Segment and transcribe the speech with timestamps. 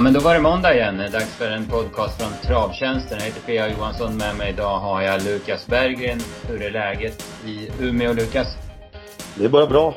[0.00, 0.96] Ja men då var det måndag igen.
[0.96, 3.18] Dags för en podcast från Travtjänsten.
[3.18, 3.68] Jag heter P.A.
[3.68, 4.16] Johansson.
[4.16, 6.18] Med mig idag har jag Lukas Berggren.
[6.48, 8.48] Hur är läget i Umeå, Lukas?
[9.38, 9.94] Det är bara bra.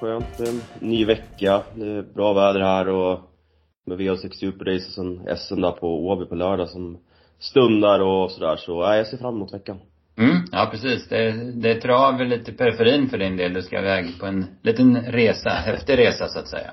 [0.00, 0.40] Skönt.
[0.40, 1.62] En ny vecka.
[1.74, 3.20] Det är bra väder här och
[3.86, 6.98] med V6 Super Race och sen SM där på Åby på lördag som
[7.38, 8.56] stundar och sådär.
[8.56, 9.78] Så ja, jag ser fram emot veckan.
[10.18, 11.08] Mm, ja precis.
[11.08, 13.54] Det, det är trav lite periferin för din del.
[13.54, 16.70] Du ska iväg på en liten resa, häftig resa så att säga.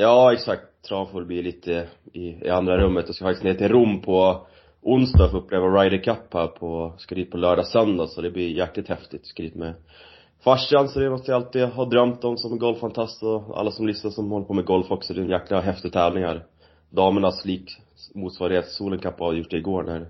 [0.00, 0.62] Ja, exakt.
[0.88, 3.04] Trav får bli lite i, i andra rummet.
[3.06, 4.46] Jag ska faktiskt ner till Rom på
[4.82, 8.06] onsdag för att uppleva Ryder Cup här på, ska dit på lördag, söndag.
[8.06, 9.26] Så det blir jäkligt häftigt.
[9.26, 9.74] Ska dit med
[10.44, 13.86] farsan, så det är något jag alltid har drömt om som golffantast och alla som
[13.86, 15.14] lyssnar som håller på med golf också.
[15.14, 16.44] Det är en jäkla häftig tävling här.
[16.90, 17.70] Damernas lik
[18.14, 20.08] motsvarighet, Solen Cup har gjort det igår när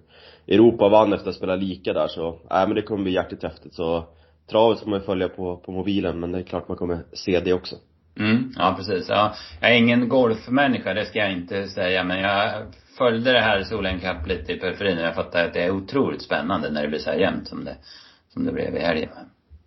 [0.48, 3.74] Europa vann efter att spela lika där så, nej men det kommer bli jäkligt häftigt
[3.74, 4.04] så
[4.50, 7.40] travet ska man ju följa på, på mobilen men det är klart man kommer se
[7.40, 7.76] det också.
[8.18, 9.08] Mm, ja precis.
[9.08, 12.64] Ja, jag är ingen golfmänniska, det ska jag inte säga, men jag
[12.98, 16.22] följde det här Solen Cup lite i periferin och jag fattar att det är otroligt
[16.22, 17.76] spännande när det blir så här jämnt som det,
[18.28, 19.10] som det blev i helgen.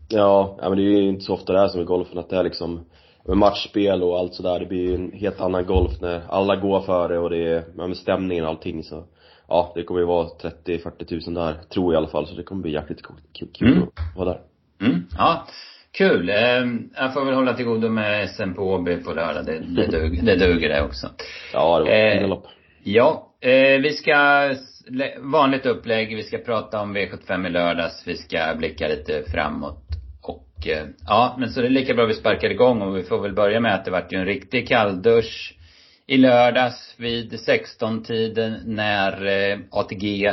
[0.09, 2.29] Ja, ja men det är ju inte så ofta det är som i golfen att
[2.29, 2.85] det är liksom
[3.25, 6.81] med matchspel och allt sådär, det blir ju en helt annan golf när alla går
[6.81, 9.05] före och det är, med stämningen och allting så
[9.47, 12.43] ja, det kommer ju vara 30-40 tusen där, tror jag i alla fall, så det
[12.43, 13.83] kommer bli jäkligt kul, kul mm.
[13.83, 14.41] att vara där.
[14.81, 15.47] Mm, ja.
[15.93, 16.29] Kul.
[16.29, 19.45] Ehm, jag får väl hålla till godo med SM på Åby på lördag.
[19.45, 21.07] Det, det, duger, det duger det också.
[21.53, 22.47] Ja, det var eh, lopp.
[22.83, 24.49] Ja, eh, vi ska,
[25.19, 29.83] vanligt upplägg, vi ska prata om V75 i lördags, vi ska blicka lite framåt.
[30.21, 33.21] Och eh, ja, men så det är lika bra vi sparkar igång och vi får
[33.21, 35.55] väl börja med att det vart ju en riktig kalldusch
[36.07, 40.31] i lördags vid 16-tiden när eh, ATG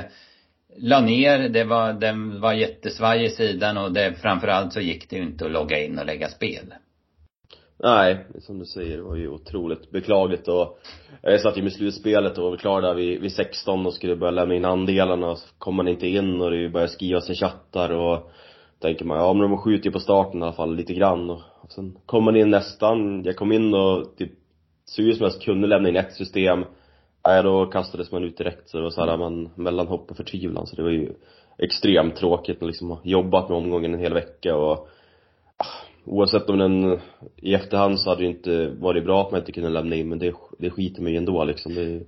[0.81, 1.49] la ner.
[1.49, 5.45] Det var, den var jättesvaj i sidan och det, framförallt så gick det ju inte
[5.45, 6.75] att logga in och lägga spel.
[7.83, 10.79] Nej, som du säger, det var ju otroligt beklagligt och
[11.23, 14.31] jag satt ju med slutspelet och var klar där vid, vid 16 och skulle börja
[14.31, 17.91] lämna in andelarna och så kom man inte in och det började skrivas i chattar
[17.91, 18.31] och
[18.81, 21.41] tänker man, ja men de skjuter ju på starten i alla fall lite grann och,
[21.61, 24.33] och sen kom man in nästan, jag kom in och typ
[24.85, 26.65] såg ut som jag kunde lämna in ett system
[27.29, 30.67] Nej, då kastades man ut direkt så det var så här, man mellanhopp och förtvivlan
[30.67, 31.13] så det var ju
[31.59, 34.89] extremt tråkigt att liksom jobbat med omgången en hel vecka och
[35.57, 35.67] ah,
[36.05, 37.01] oavsett om den
[37.37, 40.19] i efterhand så hade det inte varit bra att man inte kunde lämna in men
[40.19, 42.01] det, det skiter mig ändå liksom det,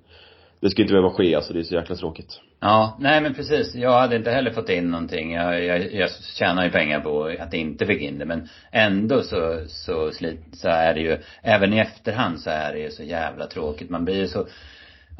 [0.61, 2.41] det ska inte behöva ske alltså, det är så jäkla tråkigt.
[2.61, 3.75] Ja, nej men precis.
[3.75, 5.33] Jag hade inte heller fått in någonting.
[5.33, 8.25] Jag, jag, jag tjänar ju pengar på att inte fick in det.
[8.25, 12.79] Men ändå så, så, slit, så är det ju, även i efterhand så är det
[12.79, 13.91] ju så jävla tråkigt.
[13.91, 14.47] Man blir ju så,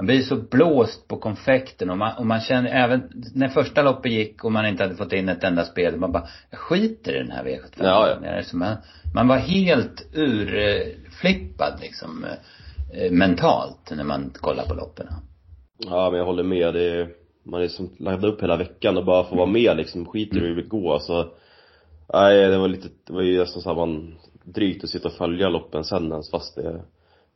[0.01, 3.03] man blir så blåst på konfekten och man, och man känner även
[3.35, 6.29] när första loppet gick och man inte hade fått in ett enda spel, man bara,
[6.51, 7.69] jag skiter i den här V75.
[7.77, 8.43] Ja, ja.
[8.53, 8.77] Man,
[9.15, 12.27] man var helt urflippad liksom
[12.95, 15.07] eh, mentalt när man kollar på loppen.
[15.79, 17.09] Ja men jag håller med, det är,
[17.45, 20.49] man är som laddad upp hela veckan och bara få vara med liksom, skiter i
[20.49, 21.33] hur det går så
[22.13, 25.49] Nej det var lite, det var ju nästan såhär man, drygt att sitta och följa
[25.49, 26.83] loppen sen ens fast det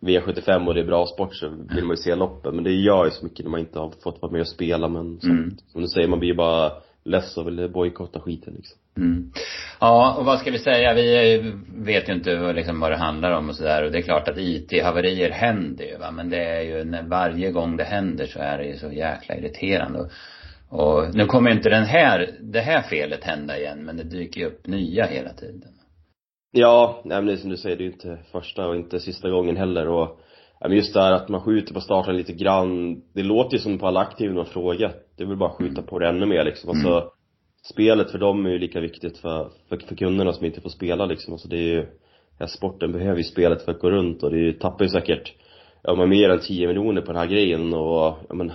[0.04, 3.04] V75 och det är bra sport så vill man ju se loppen men det gör
[3.04, 5.56] ju så mycket när man inte har fått vara med och spela men som, mm.
[5.72, 6.72] som du säger, man blir ju bara
[7.04, 8.78] less och vill bojkotta skiten liksom.
[8.96, 9.32] Mm.
[9.80, 10.94] Ja, och vad ska vi säga?
[10.94, 13.84] Vi vet ju inte liksom vad det handlar om och sådär.
[13.84, 16.10] Och det är klart att IT-haverier händer ju va.
[16.10, 19.36] Men det är ju, när varje gång det händer så är det ju så jäkla
[19.36, 19.98] irriterande.
[19.98, 20.10] Och,
[20.68, 23.78] och nu kommer inte den här, det här felet hända igen.
[23.84, 25.73] Men det dyker ju upp nya hela tiden.
[26.56, 29.00] Ja, nej men det är som du säger, det är ju inte första och inte
[29.00, 30.20] sista gången heller och
[30.60, 33.78] men just det här att man skjuter på starten lite grann, det låter ju som
[33.78, 34.96] på alla aktiva man frågat.
[35.16, 36.70] Det vill bara skjuta på det ännu mer liksom.
[36.70, 37.08] Alltså, mm.
[37.74, 41.06] spelet för dem är ju lika viktigt för, för, för kunderna som inte får spela
[41.06, 41.32] liksom.
[41.32, 41.86] Alltså det är ju,
[42.38, 45.32] ja, sporten behöver ju spelet för att gå runt och det tappar ju säkert,
[45.82, 48.52] ja men mer än 10 miljoner på den här grejen och, ja men,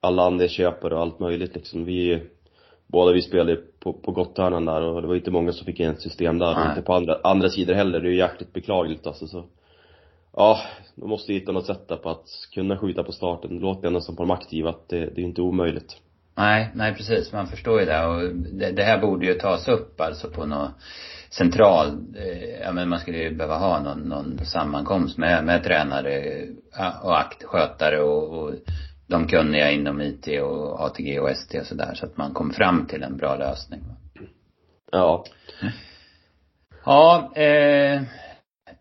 [0.00, 1.84] alla andra köper och allt möjligt liksom.
[1.84, 2.22] Vi,
[2.86, 6.00] båda vi spelade på, på Gotthörnan där och det var inte många som fick ett
[6.00, 6.68] system där, Nej.
[6.68, 8.00] inte på andra, andra sidor heller.
[8.00, 9.44] Det är ju jäkligt beklagligt alltså så
[10.36, 10.60] Ja,
[10.94, 13.54] de måste hitta något sätt där på att kunna skjuta på starten.
[13.54, 15.96] Det låter ändå som på de aktiva att det, det är inte omöjligt.
[16.36, 17.32] Nej, nej precis.
[17.32, 18.06] Man förstår ju det.
[18.06, 20.70] Och det, det här borde ju tas upp alltså på något
[21.30, 26.42] central, eh, ja men man skulle ju behöva ha någon, någon sammankomst med, med tränare
[27.02, 28.54] och akt, skötare och, och
[29.06, 32.86] de kunniga inom IT och ATG och ST och sådär så att man kom fram
[32.86, 33.80] till en bra lösning.
[34.92, 35.24] Ja.
[36.84, 38.02] Ja, eh,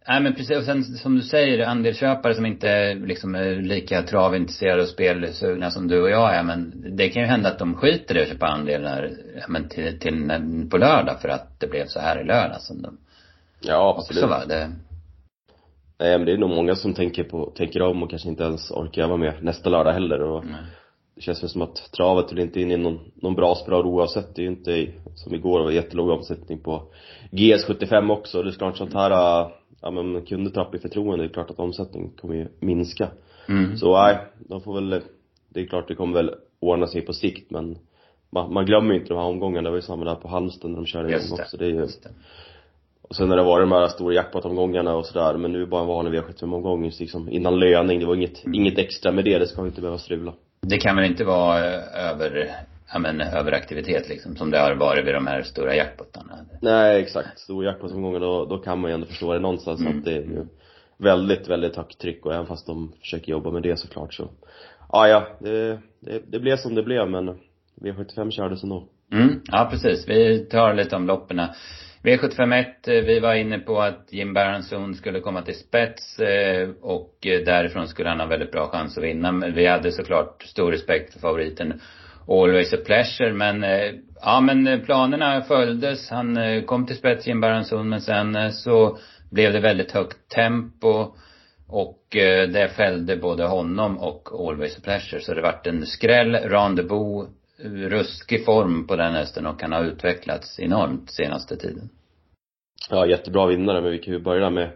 [0.08, 0.58] nej men precis.
[0.58, 5.88] Och sen som du säger, andelsköpare som inte liksom är lika travintresserade och spelsugna som
[5.88, 6.44] du och jag är.
[6.44, 9.12] Men det kan ju hända att de skiter i att köpa andelar
[9.48, 12.98] men till, till, på lördag för att det blev så här i lördag som de
[13.62, 14.24] Ja, absolut.
[14.24, 14.46] Också, va?
[14.46, 14.72] Det...
[16.00, 18.72] Nej men det är nog många som tänker på, tänker om och kanske inte ens
[18.72, 20.56] orkar vara med nästa lördag heller och Mm.
[21.16, 24.36] det känns väl som att travet är inte inne i någon, någon bra spiral oavsett.
[24.36, 26.84] Det är ju inte som igår var jättelåg omsättning på
[27.32, 28.44] GS75 också.
[28.44, 29.12] Det är klart sånt här,
[29.82, 31.24] ja men kunder tappar i förtroende.
[31.24, 33.08] Det är klart att omsättningen kommer ju minska.
[33.50, 33.78] Mm.
[33.78, 35.02] Så nej, de får väl,
[35.50, 37.78] det är klart det kommer väl ordna sig på sikt men
[38.30, 39.64] man, man glömmer ju inte de här omgångarna.
[39.64, 41.58] Det var ju samma där på Halmstad när de körde igång också.
[41.58, 41.88] Det är ju.
[43.10, 45.88] Och sen när det var de här stora jackpot-omgångarna och sådär, men nu bara en
[45.88, 48.00] vanlig V75-omgång liksom innan löning.
[48.00, 48.54] Det var inget, Mm.
[48.56, 49.38] inget extra med det.
[49.40, 50.34] Det ska inte behöva strula.
[50.62, 52.52] Det kan väl inte vara eh, över,
[52.94, 56.34] ja men överaktivitet liksom, som det har varit vid de här stora jackpotarna?
[56.62, 57.40] Nej, exakt.
[57.40, 59.98] Stor jackpot-omgångar, då, då kan man ju ändå förstå det någonstans Mm.
[59.98, 60.46] att det är ju
[60.98, 64.30] väldigt, väldigt högt tryck och även fast de försöker jobba med det såklart så
[64.90, 67.30] ah, ja, det, det, det blev som det blev men
[67.82, 68.84] V75 kördes ändå.
[69.12, 70.08] Mm, ja precis.
[70.08, 71.42] Vi tar lite om loppen.
[72.06, 77.28] V751, eh, vi var inne på att Jim Baranzon skulle komma till spets eh, och
[77.28, 79.32] eh, därifrån skulle han ha väldigt bra chans att vinna.
[79.32, 81.82] Men vi hade såklart stor respekt för favoriten
[82.28, 83.66] Always a pleasure men
[84.22, 86.10] ja men planerna följdes.
[86.10, 88.98] Han kom till spets Jim Baranzon men sen så
[89.32, 91.08] blev det väldigt högt tempo
[91.68, 92.02] och
[92.54, 95.22] det fällde både honom och Always a pleasure.
[95.22, 97.28] Så det vart en skräll, Randebo,
[97.64, 101.90] ruskig form på den hästen och han har utvecklats enormt senaste tiden.
[102.90, 104.70] Ja, jättebra vinnare men vi kan ju börja med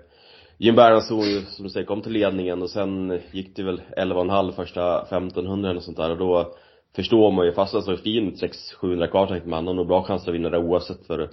[0.58, 4.52] Jim Baranzon ju, som du säger, kom till ledningen och sen gick det väl 11,5
[4.52, 6.54] första 1500 och sånt där och då
[6.96, 8.42] förstår man ju, fast han såg fin ut
[8.82, 11.30] 600-700 kvar tänkte man, han har nog bra chans att vinna det oavsett för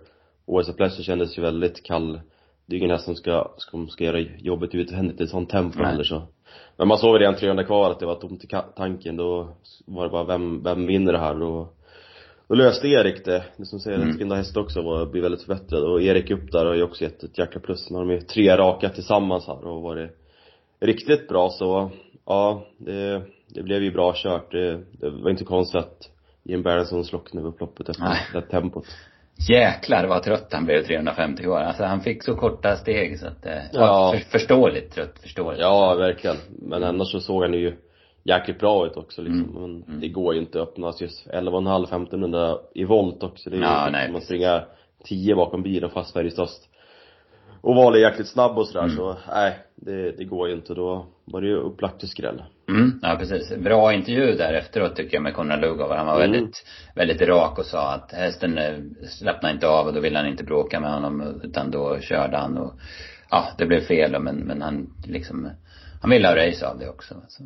[0.46, 2.20] OS Pleasure kändes ju väldigt kall
[2.66, 5.78] det är ju ingen häst som ska, som ska göra jobbet utvändigt i sånt tempo
[5.78, 5.86] Nej.
[5.86, 6.22] heller så
[6.76, 9.48] Men man såg väl redan 300 kvar att det var tomt i tanken, då
[9.86, 11.68] var det bara vem, vem vinner det här då
[12.48, 14.32] då löste Erik det, det som säger Mm.
[14.32, 17.22] att häst också var, blir väldigt förbättrad och Erik upp där har ju också gett
[17.22, 17.90] ett jäkla plus.
[17.90, 20.10] Nu har de ju tre raka tillsammans här och varit
[20.80, 21.90] riktigt bra så,
[22.26, 24.52] ja, det, det blev ju bra kört.
[24.52, 26.10] Det, det var inte konstigt att
[26.42, 28.20] Jim Barrison slocknade upp loppet efter Nej.
[28.32, 28.86] det tempot.
[29.48, 31.58] Jäklar vad trött han blev 350 år.
[31.58, 35.60] Alltså han fick så korta steg så att, eh, ja, för, förståeligt trött, förståeligt.
[35.62, 36.36] Ja, verkligen.
[36.62, 37.76] Men annars så såg han ju
[38.24, 39.40] jäkligt bra ut också liksom.
[39.56, 39.62] Mm.
[39.62, 40.00] Men Mm.
[40.00, 43.50] det går ju inte att öppna just 11,5 1500 i volt också.
[43.50, 44.28] Det är ju Ja, typ nej, som att precis.
[44.28, 44.62] springa
[45.04, 46.68] 10 bakom bilen fast Färjestads
[47.60, 48.96] och var jäkligt snabb och sådär Mm.
[48.96, 50.74] så, nej, det, det går ju inte.
[50.74, 52.42] Då var det ju upplagt till skräll.
[52.68, 53.56] Mm, ja precis.
[53.58, 55.96] Bra intervju där efteråt tycker jag med Konrad Lugauer.
[55.96, 56.30] Han var Mm.
[56.30, 58.74] väldigt, väldigt rak och sa att hästen eh,
[59.08, 62.58] slappnade inte av och då ville han inte bråka med honom utan då körde han
[62.58, 62.74] och
[63.30, 65.50] ja, det blev fel men, men han liksom,
[66.00, 67.14] han ville ha race av det också.
[67.14, 67.42] Alltså.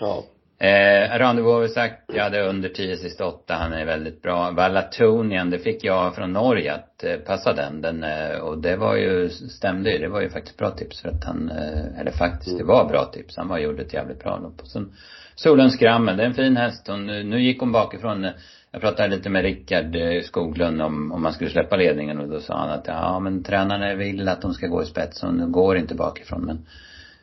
[0.00, 0.24] Ja.
[0.58, 4.50] Eh, Randebo har vi sagt, jag hade under 10 sista åtta, han är väldigt bra.
[4.50, 7.80] Vallatonian, det fick jag från Norge att eh, passa den.
[7.80, 11.08] den eh, och det var ju, stämde ju, det var ju faktiskt bra tips för
[11.08, 13.36] att han, eh, eller faktiskt, det var bra tips.
[13.36, 14.60] Han var, gjorde ett jävligt bra lopp.
[14.60, 14.92] Och sen
[15.34, 16.88] Solens Grammel, det är en fin häst.
[16.88, 18.26] Hon, nu gick hon bakifrån.
[18.70, 22.40] Jag pratade lite med Rickard eh, Skoglund om, om man skulle släppa ledningen och då
[22.40, 25.52] sa han att ja men tränarna vill att hon ska gå i spets och hon
[25.52, 26.66] går inte bakifrån men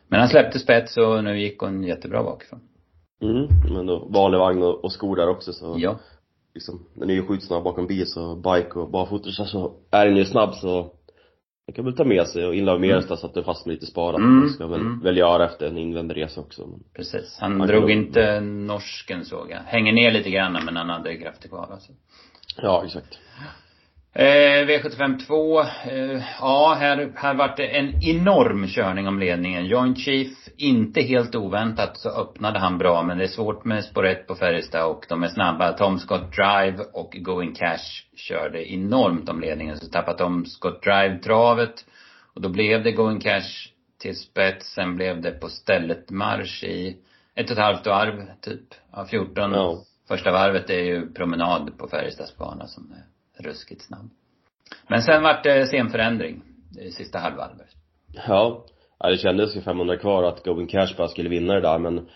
[0.07, 2.59] men han släppte spets och nu gick hon jättebra bakifrån.
[3.23, 3.47] Mm.
[3.73, 5.99] Men då vanlig vagn och, och skor där också så Ja.
[6.53, 10.17] liksom, den är ju skitsnabb bakom bil så bike och barfota så- så är den
[10.17, 10.91] ju snabb så
[11.65, 13.17] jag kan väl ta med sig och inlava med Mm.
[13.17, 14.19] så att det fast med lite sparat.
[14.19, 14.99] Mm, Det ska väl, mm.
[15.03, 16.67] väl göra efter en invänd resa också.
[16.67, 17.37] Men, Precis.
[17.39, 19.59] Han Han drog inte norsken såg jag.
[19.65, 21.91] Hänger ner lite grann men han hade krafter kvar alltså.
[22.61, 23.19] ja, exakt.
[24.15, 25.59] Eh, V75 2.
[25.61, 29.65] Eh, ja, här, här vart det en enorm körning om ledningen.
[29.65, 34.05] Joint Chief, inte helt oväntat så öppnade han bra men det är svårt med spår
[34.05, 35.73] 1 på Färjestad och de är snabba.
[35.73, 39.77] Tom Scott Drive och Going Cash körde enormt om ledningen.
[39.77, 41.85] Så tappade Tom Scott Drive travet.
[42.33, 43.69] Och då blev det Going Cash
[43.99, 44.73] till spets.
[44.73, 46.97] Sen blev det på stället marsch i
[47.35, 48.73] ett och ett halvt varv typ.
[48.91, 49.51] Ja, 14.
[49.51, 49.83] Ja.
[50.07, 52.93] Första varvet är ju promenad på Färjestads bana som
[53.37, 54.09] är ruskigt snabb.
[54.87, 56.41] Men sen vart det scenförändring.
[56.69, 57.69] Det sista halvvarvet.
[58.27, 58.65] Ja.
[58.99, 62.07] Ja, det kändes ju 500 kvar att Going Cash bara skulle vinna det där men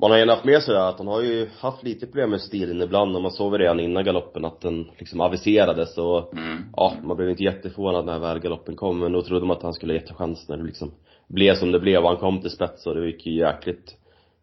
[0.00, 2.40] man har ju haft med sig det att han har ju haft lite problem med
[2.40, 6.62] stilen ibland och man såg redan innan galoppen att den liksom aviserades och Mm.
[6.76, 9.72] ja, man blev inte jätteförvånad när väl galoppen kom men då trodde man att han
[9.72, 10.90] skulle ha jättechans när det liksom
[11.28, 13.96] blev som det blev och han kom till spets och det gick ju jäkligt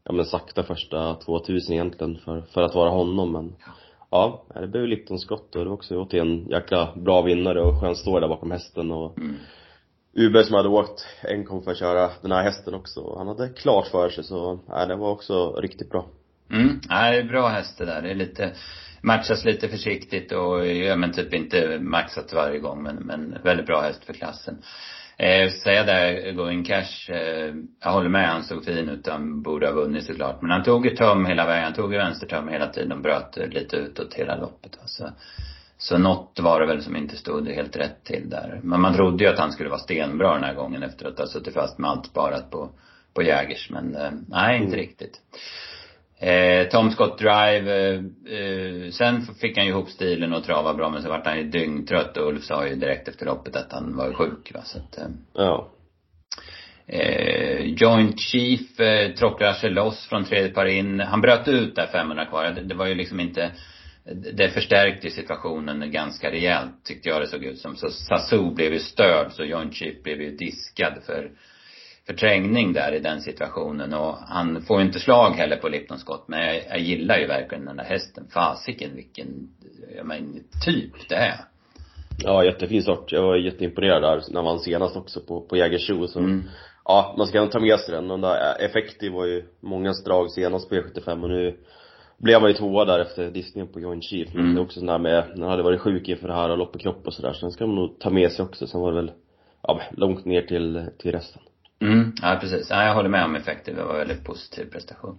[0.04, 3.56] ja men sakta första 2000 egentligen för, för att vara honom men
[4.12, 7.82] ja, det blev ju Lipton skott och det var också återigen jäkla bra vinnare och
[7.82, 9.36] skön story där bakom hästen och Mm.
[10.14, 13.88] Uber som hade åkt enkom för att köra den här hästen också han hade klart
[13.88, 16.06] för sig så, nej det var också riktigt bra
[16.52, 16.80] Mm.
[16.90, 18.02] Nej, det är bra häst det där.
[18.02, 18.52] Det är lite,
[19.02, 23.82] matchas lite försiktigt och, ja men typ inte maxat varje gång men, men väldigt bra
[23.82, 24.58] häst för klassen.
[25.18, 27.54] Eh, säga där, Going Cash, eh,
[27.84, 29.08] jag håller med, han såg fin ut.
[29.08, 30.42] Han borde ha vunnit såklart.
[30.42, 31.64] Men han tog ju töm hela vägen.
[31.64, 34.78] Han tog ju vänstertöm hela tiden och bröt lite utåt hela loppet.
[34.82, 35.12] Alltså.
[35.82, 38.60] Så något var det väl som inte stod helt rätt till där.
[38.64, 41.28] Men man trodde ju att han skulle vara stenbra den här gången efter att ha
[41.28, 42.70] suttit fast med allt sparat på,
[43.14, 43.70] på Jägers.
[43.70, 44.80] Men eh, nej, inte mm.
[44.80, 45.22] riktigt.
[46.20, 48.00] Eh, Tom Scott Drive, eh,
[48.38, 51.44] eh, sen fick han ju ihop stilen och trava bra men så vart han ju
[51.44, 54.98] dyngtrött och Ulf sa ju direkt efter loppet att han var sjuk va, så att,
[54.98, 55.70] eh, Ja.
[56.88, 61.00] Eh, Joint Chief eh, tråcklar sig loss från tredje par in.
[61.00, 62.44] Han bröt ut där 500 kvar.
[62.44, 63.52] Det, det var ju liksom inte
[64.34, 67.76] det förstärkte situationen ganska rejält tyckte jag det såg ut som.
[67.76, 71.32] Så Sassou blev ju störd så Joint Chief blev ju diskad för
[72.08, 76.28] förträngning där i den situationen och han får ju inte slag heller på Lipton Scott
[76.28, 78.28] men jag, jag gillar ju verkligen den där hästen.
[78.34, 79.50] Fasiken vilken,
[79.96, 81.36] jag menar, typ det är.
[82.18, 83.12] Ja, jättefin sort.
[83.12, 86.44] Jag var jätteimponerad där när man senast också på, på Jägersro så mm.
[86.86, 88.08] Ja, man ska ändå ta med sig den.
[88.08, 91.58] Den där Effektiv var ju mångas drag senast på E75 och nu
[92.22, 94.30] blev man ju tvåa där efter diskningen på Joint Chief.
[94.34, 94.56] Men mm.
[94.56, 96.58] det är också sån där med, när han hade varit sjuk inför det här och
[96.58, 97.34] lopp i kropp och sådär.
[97.34, 98.68] Så den ska man nog ta med sig också.
[98.68, 99.12] Sen var det väl,
[99.64, 101.42] ja, långt ner till, till resten.
[101.82, 102.68] Mm, ja precis.
[102.70, 103.76] Ja, jag håller med om effekten.
[103.76, 105.18] Det var en väldigt positiv prestation.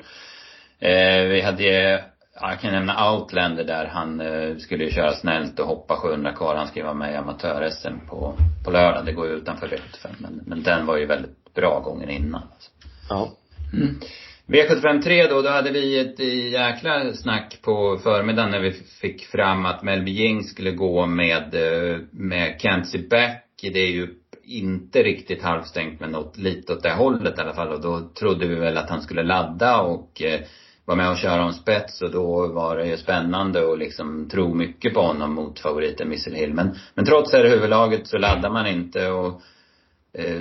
[0.79, 1.99] Eh, vi hade ju,
[2.41, 3.87] jag kan nämna Outlander där.
[3.87, 6.57] Han eh, skulle ju köra snällt och hoppa 700 kvar.
[6.57, 9.07] Han skulle vara med i amatör-SM på, på lördag.
[9.07, 10.09] Det går ju utanför V75.
[10.19, 12.43] Men, men den var ju väldigt bra gången innan.
[12.53, 12.71] Alltså.
[13.09, 13.31] Ja.
[13.73, 14.01] Mm.
[14.47, 16.19] V753 då, då hade vi ett
[16.53, 21.99] jäkla snack på förmiddagen när vi fick fram att Melby Jing skulle gå med, eh,
[22.11, 23.45] med Kenzie Beck.
[23.63, 24.09] Det är ju
[24.45, 28.47] inte riktigt halvstängt men något lite åt det hållet i alla fall och då trodde
[28.47, 30.41] vi väl att han skulle ladda och eh,
[30.85, 34.55] vara med och köra om spets och då var det ju spännande och liksom tro
[34.55, 36.55] mycket på honom mot favoriten Missile Hill.
[36.55, 39.43] Men, men trots det här huvudlaget så laddar man inte och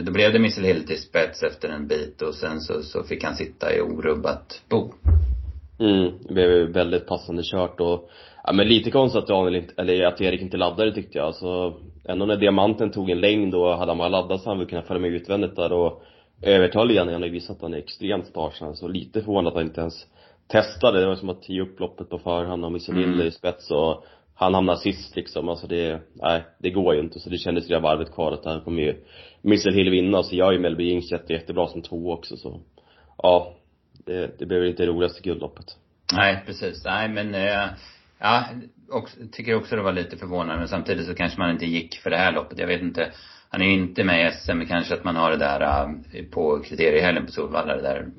[0.05, 3.23] då blev det Missile Hill till spets efter en bit och sen så, så fick
[3.23, 4.93] han sitta i orubbat bo.
[5.79, 8.09] Mm, det blev väldigt passande kört och
[8.43, 11.27] Ja men lite konstigt att Daniel inte, eller att Erik inte laddade tyckte jag.
[11.27, 11.73] Alltså,
[12.05, 14.87] ändå när diamanten tog en längd och hade han bara laddat så han väl kunnat
[14.87, 16.03] följa med utvändigt där och
[16.41, 17.07] övertala igen.
[17.07, 18.75] Han har ju visat att han är extremt sparsam.
[18.75, 20.07] Så lite förvånad att han inte ens
[20.47, 20.99] testade.
[20.99, 23.21] Det var som att ge upp loppet på förhand och missa mm.
[23.21, 25.49] i spets och han hamnar sist liksom.
[25.49, 27.19] Alltså det, nej, det går ju inte.
[27.19, 28.95] Så det kändes det varvet kvar att han kommer ju
[29.41, 30.23] Missile Hill vinna.
[30.23, 32.61] Så jag är ju Melby Jinx jätte, jättebra som två också så.
[33.17, 33.55] Ja,
[34.05, 35.65] det, det blev inte det roligaste guldloppet.
[36.13, 36.85] Nej, precis.
[36.85, 37.69] Nej men eh,
[38.21, 38.45] Ja,
[38.89, 42.09] och, tycker också det var lite förvånande men samtidigt så kanske man inte gick för
[42.09, 42.59] det här loppet.
[42.59, 43.11] Jag vet inte.
[43.49, 46.29] Han är ju inte med i SM, men kanske att man har det där uh,
[46.31, 48.11] på kriteriehelgen på Solvalla, det där mm,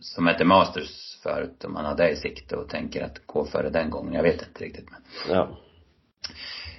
[0.00, 3.70] som hette Masters förut, om man har det i sikte och tänker att gå före
[3.70, 4.14] den gången.
[4.14, 5.00] Jag vet inte riktigt men.
[5.36, 5.58] Ja.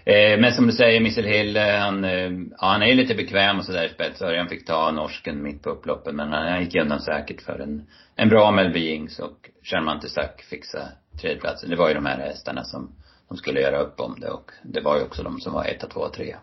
[0.06, 3.58] Eh, men som du säger, Missile Hill, eh, han, eh, ja, han är lite bekväm
[3.58, 4.22] och sådär i spets.
[4.22, 8.30] Han fick ta norsken mitt på upploppen men han gick undan säkert för en, en
[8.30, 10.80] bra Melby Jings och Charmante Sack fixa
[11.22, 11.70] tredjeplatsen.
[11.70, 12.92] Det var ju de här hästarna som,
[13.28, 15.88] som skulle göra upp om det och det var ju också de som var etta,
[15.88, 16.38] tvåa, trea.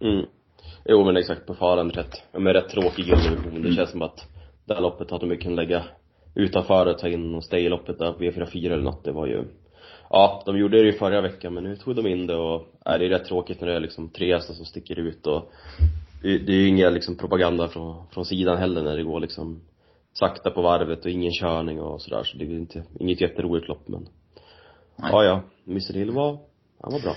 [0.00, 0.26] Mm.
[0.84, 3.62] Jo men exakt på förhand rätt, men rätt tråkig gulddivision.
[3.62, 4.28] Det känns som att
[4.64, 5.84] det här loppet hade de kunnat lägga
[6.34, 9.04] utanför och ta in och stay loppet där på V44 eller något.
[9.04, 9.44] Det var ju
[10.10, 12.98] Ja, de gjorde det ju förra veckan men nu tog de in det och, är
[12.98, 15.52] det är rätt tråkigt när det är liksom tre hästar som sticker ut och
[16.22, 19.60] det är ju ingen liksom propaganda från, från sidan heller när det går liksom
[20.12, 23.88] sakta på varvet och ingen körning och sådär så det är inte, inget jätteroligt lopp
[23.88, 24.08] men
[24.96, 25.10] Nej.
[25.12, 26.38] ja ja, Mr Hill var,
[26.80, 27.16] han var bra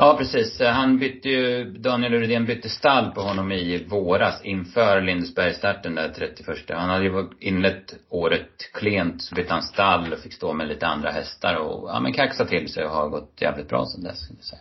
[0.00, 0.60] Ja, precis.
[0.60, 6.56] Han bytte ju, Daniel Rydén bytte stall på honom i våras inför Lindesbergsstarten där 31.
[6.68, 10.86] Han hade ju inlett året klent, så bytte han stall och fick stå med lite
[10.86, 14.24] andra hästar och, ja men kaxat till sig och har gått jävligt bra sen dess,
[14.24, 14.60] skulle jag säga.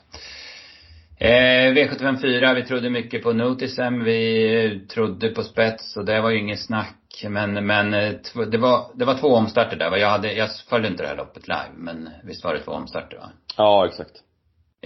[1.19, 4.03] Eh, V754, vi trodde mycket på Notisem.
[4.03, 7.25] Vi eh, trodde på spets och det var ju inget snack.
[7.29, 8.13] Men, men eh,
[8.51, 9.97] det var, det var två omstarter där.
[9.97, 13.17] Jag hade, jag följde inte det här loppet live, men visst var det två omstarter
[13.17, 13.29] va?
[13.57, 14.23] Ja, exakt.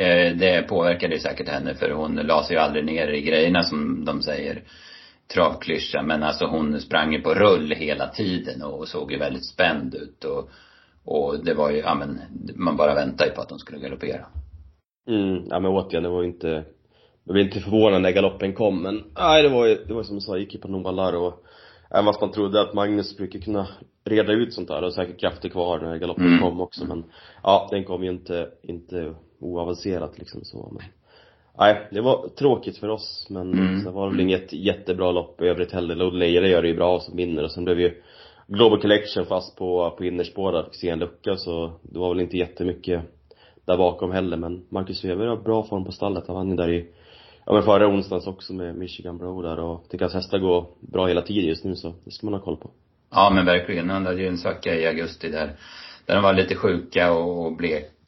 [0.02, 4.06] Eh, det påverkade säkert henne för hon la sig ju aldrig ner i grejerna som
[4.06, 4.64] de säger
[5.34, 6.02] travklyscha.
[6.02, 10.24] Men alltså hon sprang ju på rull hela tiden och såg ju väldigt spänd ut
[10.24, 10.50] och,
[11.06, 12.20] och det var ju, ja men,
[12.56, 14.26] man bara väntade ju på att hon skulle galoppera.
[15.08, 16.64] Mm, ja men återigen, det var ju inte
[17.24, 20.16] jag blev inte förvånad när galoppen kom men, nej det var ju, det var som
[20.16, 21.46] du sa, gick ju på nålar och
[21.94, 23.68] Även fast man trodde att Magnus brukar kunna
[24.06, 26.40] reda ut sånt där och säkert krafter kvar när galoppen mm.
[26.40, 27.04] kom också men
[27.44, 30.84] Ja, den kom ju inte, inte oavancerat liksom så men
[31.58, 33.82] Nej, det var tråkigt för oss men mm.
[33.82, 35.96] sen var det väl inget jättebra lopp i övrigt heller.
[35.96, 38.02] Lode Leire gör det ju bra som vinner och sen blev ju
[38.48, 42.38] Global Collection fast på, på innerspår fick se en lucka så det var väl inte
[42.38, 43.02] jättemycket
[43.66, 46.24] där bakom heller men Marcus Weber har bra form på stallet.
[46.28, 46.88] Han vann ju där i
[47.46, 51.08] ja men förra onsdagens också med Michigan Bro där och tycker att hästar går bra
[51.08, 52.72] hela tiden just nu så det ska man ha koll på.
[53.12, 53.90] Ja men verkligen.
[53.90, 55.56] Han hade ju en svacka i augusti där,
[56.06, 57.58] där de var lite sjuka och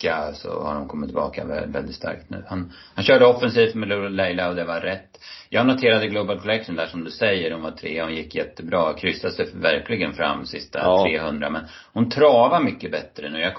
[0.03, 2.43] bleka så har de kommit tillbaka väldigt starkt nu.
[2.47, 5.19] Han, han körde offensivt med Lulu Leila och det var rätt.
[5.49, 9.33] Jag noterade Global Collection där som du säger, hon var tre, hon gick jättebra, kryssade
[9.33, 11.03] sig verkligen fram sista ja.
[11.03, 11.61] 300 men
[11.93, 13.39] hon travar mycket bättre nu.
[13.39, 13.53] Jag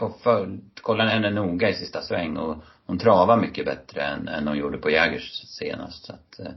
[0.82, 4.78] kollade henne noga i sista sväng och hon travar mycket bättre än, än hon gjorde
[4.78, 6.52] på Jägers senast så att eh,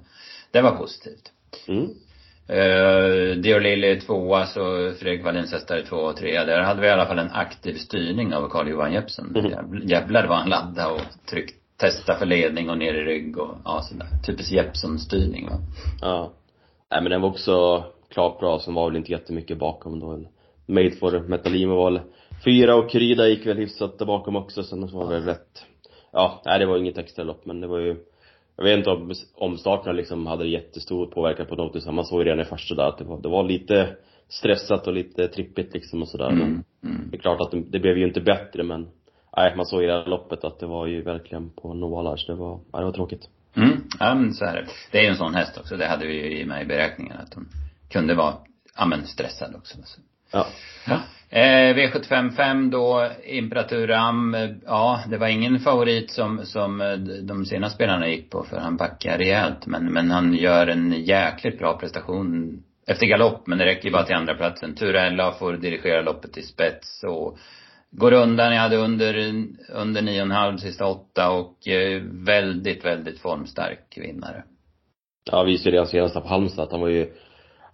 [0.52, 1.32] det var positivt.
[1.68, 1.90] Mm.
[2.48, 6.46] Dior Lilly tvåa, så Fredrik Wallins hästar två och trea.
[6.46, 9.36] Där hade vi i alla fall en aktiv styrning av Carl-Johan Jeppsson.
[9.36, 9.88] Mm.
[9.88, 13.82] Jävlar vad han laddade och tryckte, testa för ledning och ner i rygg och ja
[13.82, 14.08] sådär.
[14.26, 15.58] Typisk Jeppsson-styrning va.
[16.02, 16.32] Ja.
[16.92, 20.20] Nej men den var också klart bra, som var väl inte jättemycket bakom då.
[20.66, 22.02] Made for Metalima var väl
[22.46, 25.66] fyra och Kryda gick väl hyfsat där bakom också, sen var det rätt
[26.12, 27.96] Ja, nej det var inget extra lopp men det var ju
[28.58, 32.40] jag vet inte om omstarterna liksom hade jättestor påverkan på något Man såg ju redan
[32.40, 33.96] i första där att det var, det var lite
[34.30, 36.30] stressat och lite trippigt liksom och sådär.
[36.30, 37.08] Mm, mm.
[37.12, 38.88] Det är klart att det, det, blev ju inte bättre men
[39.38, 42.32] nej, man såg i det här loppet att det var ju verkligen på nålar så
[42.32, 43.30] det var, ja, det var tråkigt.
[43.56, 44.68] Mm, ja men så är det.
[44.92, 45.78] Det är ju en sån häst också.
[45.78, 47.48] Det hade vi ju i med i beräkningen att hon
[47.90, 48.34] kunde vara,
[48.78, 49.78] ja men stressad också.
[50.32, 50.48] Ja.
[50.88, 51.00] ja.
[51.30, 57.70] Eh, V755 då, Imperatur Ram, ja det var ingen favorit som, som eh, de sena
[57.70, 59.66] spelarna gick på för han backar rejält.
[59.66, 62.58] Men, men han gör en jäkligt bra prestation
[62.88, 64.76] efter galopp, men det räcker ju bara till andra platsen.
[64.76, 67.38] Turella får dirigera loppet till spets och
[67.92, 68.54] går undan.
[68.54, 69.34] Jag hade under,
[69.70, 74.44] under nio och en halv sista åtta och eh, väldigt, väldigt formstark vinnare.
[75.32, 77.14] Ja, visade det senast på Halmstad att han var ju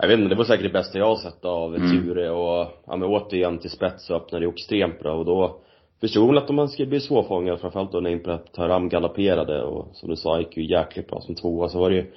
[0.03, 1.91] jag vet inte, det var säkert det bästa jag har sett av mm.
[1.91, 5.59] Ture och han var återigen till spets och öppnade extremt bra och då
[6.01, 10.15] förstod man att man skulle bli svårfångad framförallt då när Imperatöram galopperade och som du
[10.15, 12.11] sa gick ju jäkligt bra som tvåa så var det ju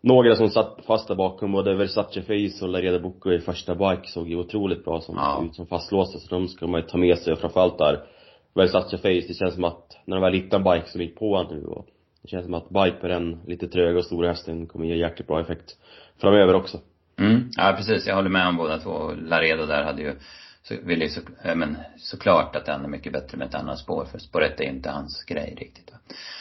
[0.00, 4.08] några som satt fast där bakom, både Versace Face och Lareda Bocco i första bike
[4.08, 5.44] såg ju otroligt bra som, ja.
[5.46, 8.00] ut som fastlåsta så de ska man ju ta med sig och framförallt där
[8.54, 11.46] Versace Face, det känns som att när det var en liten bike som gick på
[11.50, 11.86] nu och
[12.22, 15.28] det känns som att bike på den lite tröga och stora hästen kommer ge jäkligt
[15.28, 15.76] bra effekt
[16.20, 16.78] framöver också.
[17.18, 18.06] Mm, ja precis.
[18.06, 19.12] Jag håller med om båda två.
[19.12, 20.14] Laredo där hade ju,
[20.62, 24.04] så vill ju så, men såklart att han är mycket bättre med ett annat spår.
[24.04, 25.98] För spåret är inte hans grej riktigt va.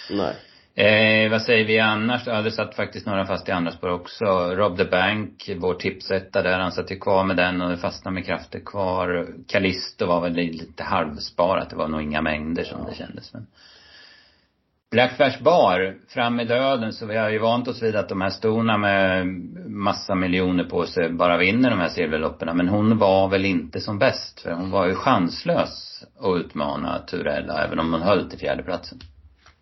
[0.09, 0.35] Nej.
[0.75, 4.25] Eh, vad säger vi annars Ja, det satt faktiskt några fast i andra spår också.
[4.55, 8.15] Rob the Bank, vår tipsetta där, han satt ju kvar med den och det fastnade
[8.15, 9.27] med krafter kvar.
[9.47, 13.47] Callisto var väl lite halvsparat, det var nog inga mängder som det kändes men.
[14.91, 18.29] Blackfash Bar, fram med döden, så vi har ju vant oss vid att de här
[18.29, 19.27] storna med
[19.67, 22.57] massa miljoner på sig bara vinner de här silverloppen.
[22.57, 27.65] Men hon var väl inte som bäst, för hon var ju chanslös att utmana Turella,
[27.65, 28.99] även om hon höll till fjärdeplatsen.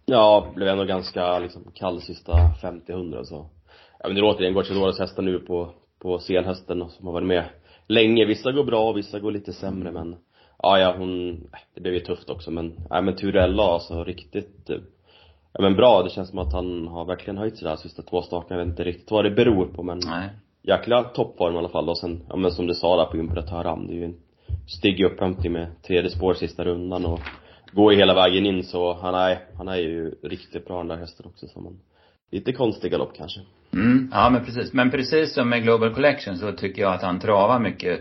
[0.06, 3.50] Ja, blev ändå ganska liksom kall sista 50-100 så.
[4.00, 7.44] Ja men det låter återigen Guachidoras hästar nu på, på senhösten som har varit med
[7.88, 8.26] länge.
[8.26, 10.16] Vissa går bra, vissa går lite sämre men
[10.64, 11.42] ja, ja hon,
[11.76, 14.78] det blev ju tufft också men, nej men Turella alltså riktigt eh,
[15.54, 18.22] ja men bra, det känns som att han har verkligen höjt sig där sista två
[18.22, 18.60] starterna.
[18.60, 20.30] Jag vet inte riktigt vad det beror på men Nej.
[20.64, 23.64] jäkla toppform i alla fall och sen, ja men som du sa där på Imperatör
[23.64, 24.20] Ram, det är ju en
[24.68, 27.20] stygg upphämtning med tredje spår sista rundan och
[27.72, 30.98] går ju hela vägen in så han är, han är ju riktigt bra den där
[30.98, 31.80] hästen också som man
[32.32, 33.40] Lite konstig galopp kanske.
[33.74, 34.74] Mm, ja men precis.
[34.74, 38.00] Men precis som med Global Collection så tycker jag att han travar mycket,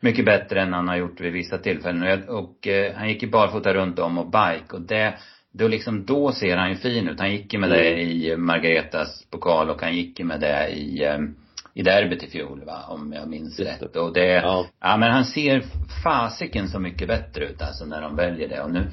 [0.00, 2.02] mycket bättre än han har gjort vid vissa tillfällen.
[2.02, 5.14] Och, jag, och eh, han gick ju barfota runt om och bike och det
[5.52, 7.20] då liksom, då ser han ju fin ut.
[7.20, 8.08] Han gick ju med det mm.
[8.08, 11.34] i Margaretas pokal och han gick ju med det i, ehm,
[11.74, 13.96] i derbyt i fjol va, om jag minns rätt.
[13.96, 14.66] Och det, ja.
[14.80, 15.62] ja men han ser
[16.04, 18.60] fasiken så mycket bättre ut alltså när de väljer det.
[18.60, 18.86] Och nu,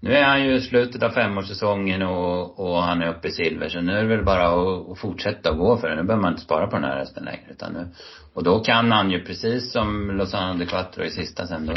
[0.00, 3.68] nu är han ju i slutet av femårssäsongen och, och han är uppe i silver
[3.68, 5.96] så nu är det väl bara att, att fortsätta att gå för det.
[5.96, 7.88] Nu behöver man inte spara på den här hästen längre utan nu,
[8.34, 11.74] och då kan han ju precis som Lozano de Quattro i sista sen då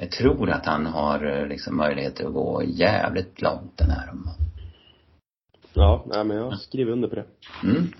[0.00, 4.30] jag tror att han har eh, liksom möjligheter att gå jävligt långt den här om
[5.74, 7.24] Ja, nej men jag skriver under på det.
[7.62, 7.92] Mm.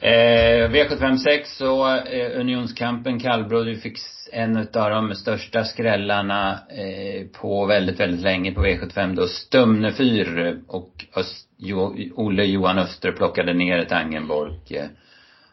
[0.00, 3.98] Eh, V756 så eh, Unionskampen Kallbrod fick
[4.32, 10.58] en av de största skrällarna eh, på väldigt, väldigt länge på V75 då Stumne fyr
[10.68, 14.54] och Öst, jo, Olle Johan Öster plockade ner ett Angenborg.
[14.70, 14.86] Eh,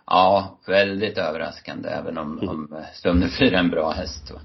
[0.06, 2.50] ja, väldigt överraskande även om, mm.
[2.50, 4.32] om Stumne fyr är en bra häst.
[4.32, 4.40] Va?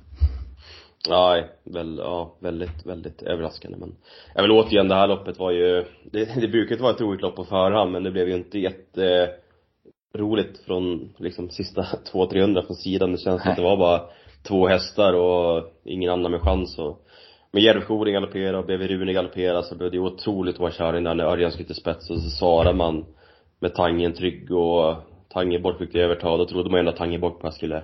[1.09, 3.95] Ja, väl, ja, väldigt, väldigt överraskande men
[4.35, 7.23] Jag vill återigen, det här loppet var ju Det, det brukar inte vara ett roligt
[7.23, 9.31] lopp på förhand men det blev ju inte jätte
[10.15, 13.13] roligt från liksom sista 200-300 från sidan.
[13.13, 14.01] Det känns som att det var bara
[14.49, 16.79] två hästar och ingen annan med chans.
[16.79, 17.05] Och
[17.51, 21.25] med Järvsjöodling galopperade och BV Rune galopperade så blev det otroligt hård körning där när
[21.25, 23.07] Örjan skulle till spets och så svarade man
[23.61, 24.95] med Tangen trygg och
[25.29, 27.83] Tangenborg fick överta, då trodde man ju att Tangenborg bara skulle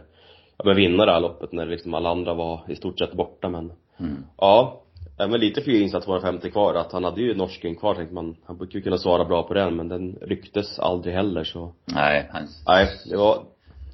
[0.56, 3.48] ja, men vinna det här loppet när liksom alla andra var i stort sett borta
[3.48, 4.24] men Mm.
[4.36, 4.82] ja,
[5.18, 6.74] men lite för insats var det 50 kvar.
[6.74, 9.54] Att han hade ju norsken kvar tänkte man, han brukar ju kunna svara bra på
[9.54, 13.42] den men den rycktes aldrig heller så Nej, han, nej, det var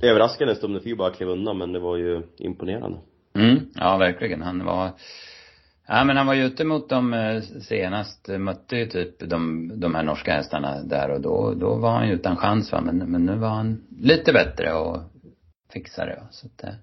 [0.03, 2.99] överraskande Stumne Fyr bara klev undan men det var ju imponerande.
[3.35, 4.43] Mm, ja verkligen.
[4.43, 4.91] Han var,
[5.89, 9.95] ja men han var ju ute mot dem eh, senast, mötte ju typ de, de
[9.95, 13.27] här norska hästarna där och då, då var han ju utan chans va, men, men
[13.27, 14.99] nu var han lite bättre och
[15.73, 16.27] fixa det va.
[16.31, 16.75] så att, eh,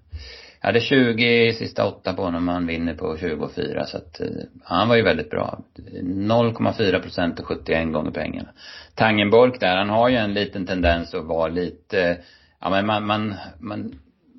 [0.60, 4.20] jag hade 20 i sista åtta på honom och han vinner på 24 så att,
[4.20, 4.26] eh,
[4.62, 5.58] han var ju väldigt bra.
[6.02, 8.48] 0,4 procent och 71 gånger pengarna.
[8.94, 12.18] Tangenborg där, han har ju en liten tendens att vara lite,
[12.60, 13.98] ja men man, man, man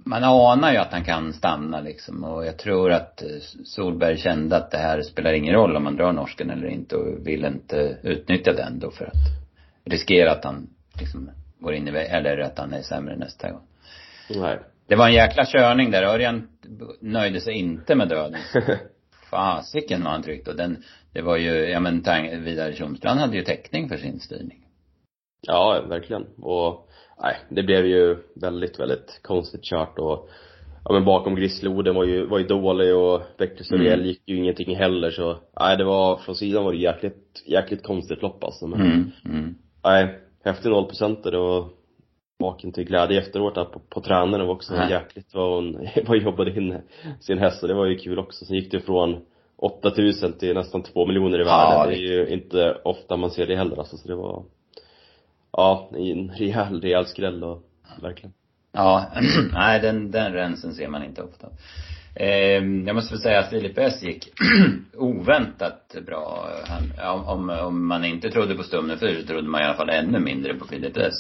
[0.10, 3.28] man anar ju att han kan stanna liksom och jag tror att eh,
[3.64, 7.28] Solberg kände att det här spelar ingen roll om man drar norsken eller inte och
[7.28, 9.50] vill inte utnyttja den då för att
[9.86, 10.68] riskera att han
[11.00, 13.62] liksom går in i eller att han är sämre nästa gång
[14.36, 16.04] nej Det var en jäkla körning där.
[16.04, 16.48] Örjan
[17.02, 18.40] nöjde sig inte med döden.
[19.30, 23.38] Fasiken vad han tryckte och den, det var ju, ja men tang, Vidar Tjomstrand hade
[23.38, 24.66] ju täckning för sin styrning.
[25.42, 26.26] Ja, verkligen.
[26.42, 26.90] Och
[27.24, 30.30] nej, det blev ju väldigt, väldigt konstigt kört och
[30.86, 33.22] ja men bakom Grissloden var ju, var ju dålig och
[33.62, 34.06] Suriel Mm.
[34.06, 38.22] gick ju ingenting heller så nej det var, från sidan var det jäkligt, jäkligt konstigt
[38.22, 39.56] lopp alltså men Mm, mm.
[39.84, 41.68] nej, häftig nollprocentare och
[42.40, 44.92] vaken till glädje efteråt där på, på tränaren var också Nej.
[44.92, 46.78] jäkligt vad hon, vad jobbade in
[47.20, 48.46] sin häst och det var ju kul också.
[48.46, 49.22] Sen gick det från
[49.56, 51.46] 8000 till nästan 2 miljoner i Ja,
[51.86, 51.92] värde.
[51.92, 54.44] det är ju inte ofta man ser det heller alltså, så det var
[55.52, 57.64] Ja, en rejäl, rejäl skräll och
[58.02, 58.34] verkligen.
[58.72, 59.06] Ja,
[59.54, 61.48] nej den, den rensen ser man inte ofta.
[62.16, 64.30] Eh, jag måste väl säga att Filip S gick
[64.98, 66.50] oväntat bra.
[66.98, 70.20] Han, om, om man inte trodde på Stumne 4 trodde man i alla fall ännu
[70.20, 71.14] mindre på Filip S.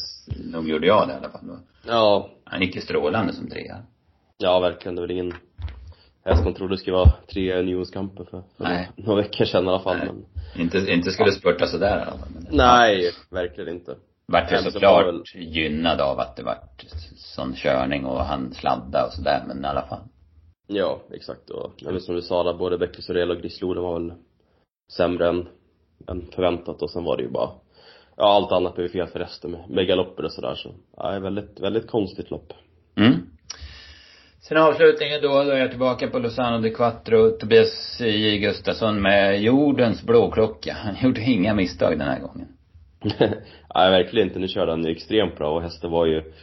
[0.51, 1.57] Nog gjorde jag det i alla fall.
[1.87, 3.77] Ja, Han gick ju strålande som trea.
[4.37, 4.95] ja verkligen.
[4.95, 5.33] Det var ingen
[6.25, 8.89] häst man trodde skulle vara tre unionskamper för, för Nej.
[8.95, 10.07] några veckor sedan i alla fall Nej.
[10.07, 12.29] men Inte, inte skulle spurta sådär i alla fall.
[12.33, 13.95] Men Nej, verkligen inte.
[14.25, 19.13] Vart ju såklart väl- gynnad av att det vart sån körning och han sladda och
[19.13, 20.01] sådär men i alla fall.
[20.71, 21.49] Ja, exakt.
[21.49, 24.13] Och ja, men som du sa där, både Beckles Sorel och Grissloden var väl
[24.91, 25.47] sämre än,
[26.07, 27.49] än förväntat och sen var det ju bara
[28.17, 31.59] Ja, allt annat blev fel för resten med, med galopper och sådär så, ja, väldigt,
[31.59, 32.53] väldigt konstigt lopp.
[32.97, 33.13] Mm.
[34.41, 39.41] Sen avslutningen då, då är jag tillbaka på Lozano de Quattro, Tobias J Gustafsson med
[39.41, 40.73] jordens blåklocka.
[40.73, 42.47] Han gjorde inga misstag den här gången.
[43.75, 44.39] Nej, verkligen inte.
[44.39, 46.33] Nu körde han ju extremt bra och hästen var ju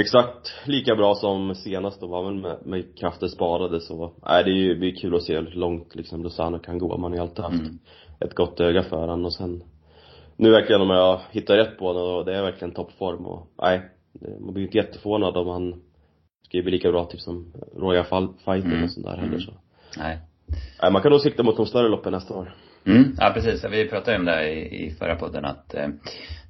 [0.00, 4.54] exakt lika bra som senast var väl med, med krafter sparade så, nej det är
[4.54, 6.96] ju, det är kul att se hur långt liksom Lozano kan gå.
[6.98, 7.78] Man har ju alltid haft Mm.
[8.20, 9.62] ett gott öga för han och sen
[10.36, 13.80] nu verkligen om jag hittar rätt på honom och det är verkligen toppform och nej,
[14.40, 15.82] man blir ju inte jätteförvånad om han
[16.44, 18.84] ska ju bli lika bra typ som Royal Fall- Fighter Mm.
[18.84, 19.52] och sånt där heller så.
[19.98, 20.18] Nej.
[20.82, 22.54] Nej, man kan nog sikta mot de större loppen nästa år.
[22.86, 23.64] Mm, ja precis.
[23.64, 25.88] Vi pratade om det i, i förra podden att eh,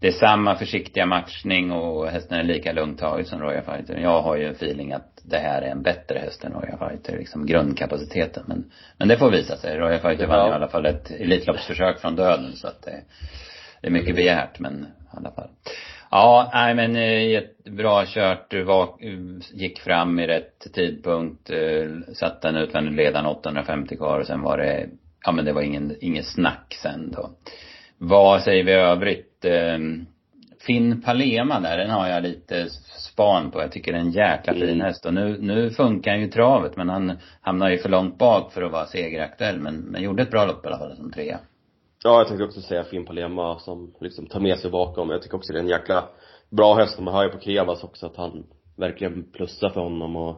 [0.00, 3.98] det är samma försiktiga matchning och hästen är lika lugnt som Royal Fighter.
[3.98, 7.18] Jag har ju en feeling att det här är en bättre häst än Royal Fighter,
[7.18, 8.42] liksom grundkapaciteten.
[8.46, 9.78] Men, men det får visa sig.
[9.78, 10.46] Royal Fighter vann Ja.
[10.46, 13.00] ju i alla fall ett Elitloppsförsök från döden så att det,
[13.80, 15.48] det är mycket begärt men i alla fall.
[16.10, 18.88] Ja, nej men eh, jättebra kört, var,
[19.52, 24.58] gick fram i rätt tidpunkt, eh, satte den utvändigt ledaren 850 kvar och sen var
[24.58, 24.86] det,
[25.24, 27.30] ja men det var ingen, ingen snack sen då.
[27.98, 29.44] Vad säger vi i övrigt?
[29.44, 29.78] Eh,
[30.66, 32.66] Finn Palema där, den har jag lite
[32.98, 33.60] span på.
[33.60, 34.80] Jag tycker det är en jäkla fin Mm.
[34.80, 38.52] häst och nu, nu funkar han ju travet men han hamnar ju för långt bak
[38.52, 41.38] för att vara segeraktuell men, men gjorde ett bra lopp i alla fall som trea.
[42.04, 45.10] Ja, jag tänkte också säga Finn Palema som liksom tar med sig bakom.
[45.10, 46.04] Jag tycker också det är en jäkla
[46.50, 47.00] bra häst.
[47.00, 48.44] Man hör ju på Krevas också att han
[48.76, 50.36] verkligen plussar för honom och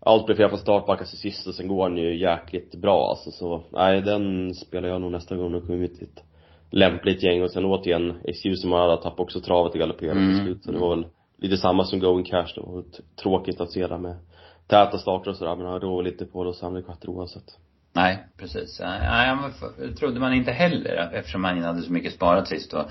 [0.00, 3.08] allt blir fel från start, backas till sist och sen går han ju jäkligt bra
[3.10, 6.22] alltså så, nej den spelar jag nog nästa gång och kommer ut i ett
[6.70, 10.34] lämpligt gäng och sen återigen Excuse Mara tappade också travet och galopperade Mm.
[10.36, 11.06] till slut så det var väl
[11.38, 14.16] lite samma som Going Cash då och t- tråkigt att se det med
[14.66, 17.58] täta starter och sådär men han rår lite på det och Sandra Quattro oavsett.
[17.92, 18.80] Nej, precis.
[18.80, 22.82] Nej, för- trodde man inte heller eftersom man hade så mycket sparat sist och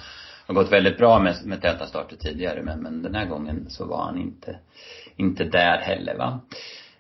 [0.47, 3.85] har gått väldigt bra med, med täta starter tidigare men, men den här gången så
[3.85, 4.59] var han inte,
[5.15, 6.39] inte där heller va.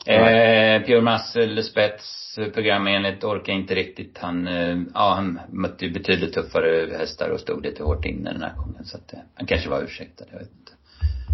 [0.09, 4.17] Eh, Pure Muscle spets programenligt orkar inte riktigt.
[4.17, 8.41] Han, eh, ja han mötte ju betydligt tuffare hästar och stod lite hårt inne den
[8.41, 10.71] här gången så att eh, han kanske var ursäktad, jag vet inte.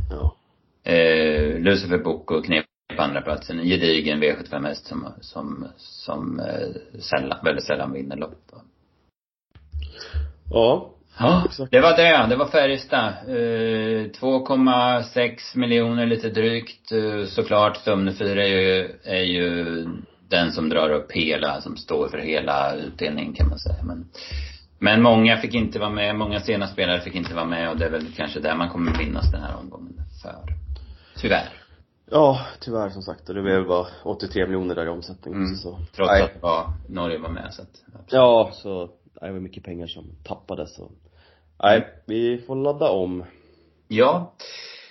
[0.10, 0.36] Ja.
[0.92, 3.60] Eh, Lucifer Boko knep på andra platsen.
[3.60, 8.52] En gedigen V75-häst som, som, som eh, sällan, väldigt sällan vinner lopp.
[10.50, 10.95] Ja.
[11.20, 12.26] Ja, det var det.
[12.30, 13.14] Det var Färjestad.
[13.28, 16.92] Eh, 2,6 miljoner lite drygt.
[16.92, 19.66] Eh, såklart, Sumne 4 är ju, är ju
[20.30, 23.84] den som drar upp hela, som står för hela utdelningen kan man säga.
[23.84, 24.08] Men,
[24.80, 27.86] men många fick inte vara med, många sena spelare fick inte vara med och det
[27.86, 30.54] är väl kanske där man kommer minnas den här omgången för.
[31.22, 31.50] Tyvärr.
[32.12, 33.30] Ja, tyvärr som sagt.
[33.30, 35.56] Och det blev bara 83 miljoner där i omsättning Mm.
[35.56, 35.80] så.
[35.96, 36.22] Trots Nej.
[36.24, 38.90] att var, Norge var med så att, Ja, så,
[39.22, 40.92] det var mycket pengar som tappades så.
[41.64, 43.24] Nej, vi får ladda om.
[43.88, 44.34] Ja.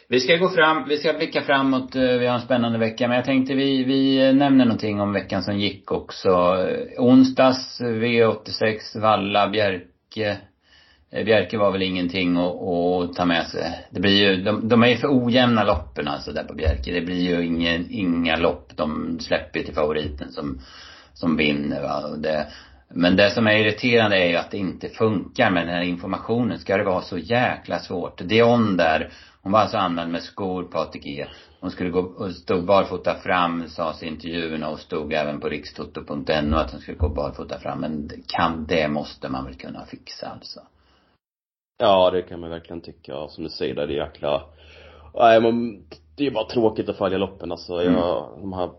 [0.09, 3.09] Vi ska gå fram, vi ska blicka framåt, eh, vi har en spännande vecka.
[3.09, 6.57] Men jag tänkte vi, vi nämner någonting om veckan som gick också.
[6.99, 10.39] Onsdags V86, Valla, Bjerke.
[11.11, 13.87] Eh, Bjerke var väl ingenting att, att ta med sig.
[13.91, 16.93] Det blir ju, de, de är ju för ojämna loppen alltså där på Bjerke.
[16.93, 18.73] Det blir ju ingen, inga lopp.
[18.77, 20.61] De släpper ju till favoriten som,
[21.15, 22.07] som vinner va.
[22.11, 22.47] Och det,
[22.97, 26.59] men det som är irriterande är ju att det inte funkar med den här informationen.
[26.59, 28.19] Ska det vara så jäkla svårt?
[28.19, 31.27] Dion där, hon var alltså anmäld med skor på ATG.
[31.61, 36.57] Hon skulle gå och stod barfota fram, sades i intervjuerna och stod även på rikstoto.no
[36.57, 37.81] att hon skulle gå barfota fram.
[37.81, 40.61] Men kan, det måste man väl kunna fixa alltså.
[41.79, 43.29] Ja, det kan man verkligen tycka.
[43.29, 44.43] Som du säger där, det är jäkla,
[45.15, 45.83] nej men,
[46.17, 47.83] det är bara tråkigt att följa loppen alltså.
[47.83, 48.71] Jag, de här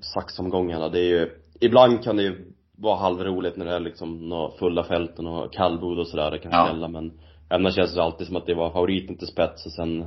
[0.00, 4.84] saxomgångarna, det är ju, ibland kan det ju vara halvroligt när det är liksom fulla
[4.84, 6.66] fälten och kallblod och sådär, det kan Ja.
[6.70, 7.12] smälla men
[7.50, 10.04] annars känns det alltid som att det var favoriten till spets och sen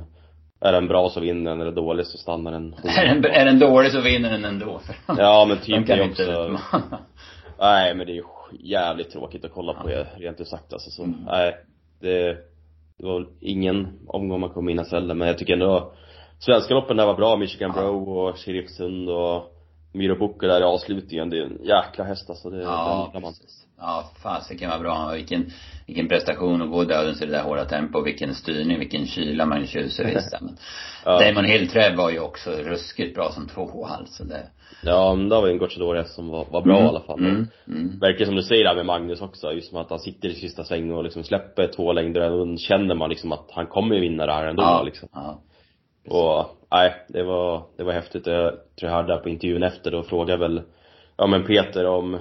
[0.60, 3.44] är den bra så vinner den, är den dålig så stannar den Är den, är
[3.44, 4.80] den dålig så vinner den ändå.
[5.06, 6.58] Ja men typ det också,
[7.58, 8.24] nej men det är ju
[8.60, 11.16] jävligt tråkigt att kolla på det, rent ut sagt alltså så, Mm.
[11.26, 11.56] nej
[12.00, 12.36] det,
[12.98, 15.92] det var väl ingen omgång man kommer minnas heller men jag tycker ändå
[16.38, 17.82] Svenska loppen där var bra, Michigan Ja.
[17.82, 19.42] Bro och Sheriffsund och
[19.92, 23.32] Miro Bocca där i avslutningen, det är en jäkla häst alltså, det, Ja, den man.
[23.32, 23.66] precis.
[23.78, 25.10] Ja, fasiken vad bra.
[25.14, 25.50] Vilken,
[25.86, 28.00] vilken prestation att gå dödens i det där hårda tempo.
[28.02, 30.14] Vilken styrning, vilken kyla man tjuser i.
[30.40, 30.56] Men
[31.04, 31.20] Ja.
[31.20, 34.48] Damon Hillträd var ju också ruskigt bra som två alltså det.
[34.82, 37.18] Ja, men det var ju en Gocciador som var, var bra i alla fall.
[37.18, 37.98] Mm, mm.
[37.98, 40.64] Verkar som du säger där med Magnus också, just som att han sitter i sista
[40.64, 44.32] sväng och liksom släpper två längder, då känner man liksom att han kommer vinna det
[44.32, 45.08] här ändå Ja, liksom.
[45.12, 45.42] ja.
[46.08, 48.26] Och, nej, det var, det var häftigt.
[48.26, 50.62] Jag tror jag hörde på intervjun efter, då frågade väl,
[51.16, 52.18] ja men Peter om,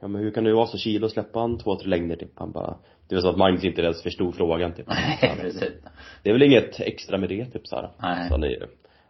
[0.00, 2.32] ja men hur kan det vara så kilo och släppa han två, tre längder typ?
[2.34, 2.76] Han bara,
[3.08, 4.86] det var så att Magnus inte ens förstod frågan typ.
[4.88, 5.72] Nej, precis.
[6.22, 7.90] Det är väl inget extra med det typ såhär.
[8.02, 8.28] Nej.
[8.28, 8.60] Så han är ju,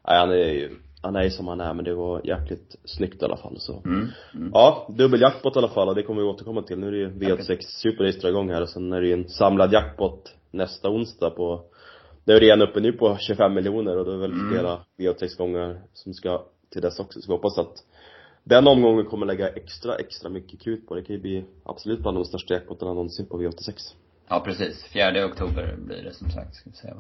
[0.09, 0.71] nej han är ju,
[1.03, 3.83] han är ju som han är men det var jäkligt snyggt i alla fall så.
[3.85, 4.51] Mm, mm.
[4.55, 6.79] Ja, dubbel jackpot i alla fall och det kommer vi återkomma till.
[6.79, 9.29] Nu är det ju V86 Superrace drar igång här och sen är det ju en
[9.29, 11.63] samlad jackpot nästa onsdag på
[12.29, 14.51] Det är redan uppe nu på 25 miljoner och då är det väl Mm.
[14.51, 17.21] flera V86-gånger som ska till dess också.
[17.21, 17.85] Så vi hoppas att
[18.45, 20.95] den omgången kommer lägga extra, extra mycket krut på.
[20.95, 23.95] Det kan ju bli absolut bland de största jackpotarna någonsin på V86.
[24.29, 24.85] Ja, precis.
[24.85, 26.95] Fjärde oktober blir det som sagt, ska vi säga.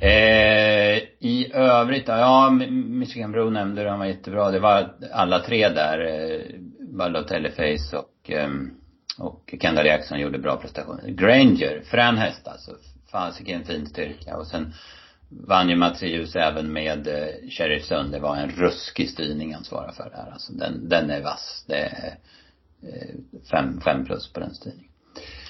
[0.00, 4.50] Eh, I övrigt, ja, M- Michigan Bro nämnde du, han var jättebra.
[4.50, 6.40] Det var alla tre där, eh,
[6.80, 8.70] Balotelli Face och, ehm,
[9.18, 11.08] och Kendall Jackson gjorde bra prestationer.
[11.08, 12.70] Granger, frän häst alltså.
[13.14, 14.36] Fasiken fin styrka.
[14.36, 14.74] Och sen
[15.28, 18.12] vann ju Mattius även med eh, Sheriff Sund.
[18.12, 20.32] Det var en ruskig styrning han svarade för där.
[20.32, 21.64] Alltså den, den är vass.
[21.68, 22.16] Det är
[22.82, 23.14] eh,
[23.50, 24.90] fem, fem plus på den styrningen.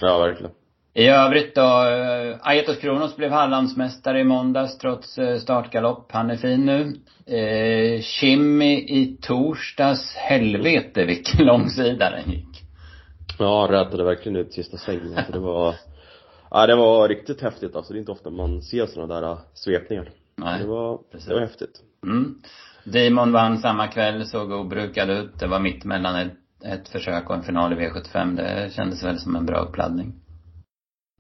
[0.01, 0.53] Ja, verkligen.
[0.95, 6.13] I övrigt då, eh, Aetos Kronos blev Hallandsmästare i måndags trots eh, startgalopp.
[6.13, 7.01] Han är fin nu.
[7.37, 12.63] Eh, Kimmy i torsdags, helvete vilken långsida den gick.
[13.39, 15.25] Ja, rätade verkligen ut sista svängen.
[15.27, 15.75] För det var,
[16.51, 17.93] ja det var riktigt häftigt alltså.
[17.93, 20.11] Det är inte ofta man ser sådana där äh, svepningar.
[20.37, 21.29] Nej, Det var, precis.
[21.29, 21.81] det var häftigt.
[22.03, 22.43] Mm.
[22.85, 25.39] Damon vann samma kväll, såg obrukad ut.
[25.39, 26.33] Det var mitt mellan ett,
[26.65, 28.37] ett försök och en final i V75.
[28.37, 30.15] Det kändes väl som en bra uppladdning.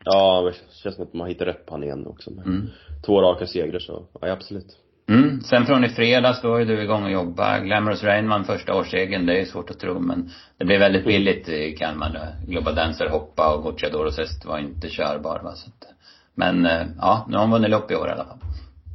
[0.05, 2.31] Ja, det känns som att man hittar rätt på igen också.
[2.31, 2.67] Med Mm.
[3.07, 4.79] Två raka segrar så, ja absolut.
[5.09, 5.41] Mm.
[5.41, 7.59] Sen från i fredags, då var ju du igång och jobba.
[7.59, 11.49] Glamorous Rain vann första årsregeln, det är svårt att tro men det blev väldigt billigt
[11.49, 12.11] i Kalmar.
[12.11, 12.53] då.
[12.53, 15.53] Global Dancer hoppa och Gocciadoros häst var inte körbar va.
[15.55, 15.89] Så att,
[16.35, 18.39] men eh, ja, nu har hon vunnit lopp i år i alla fall.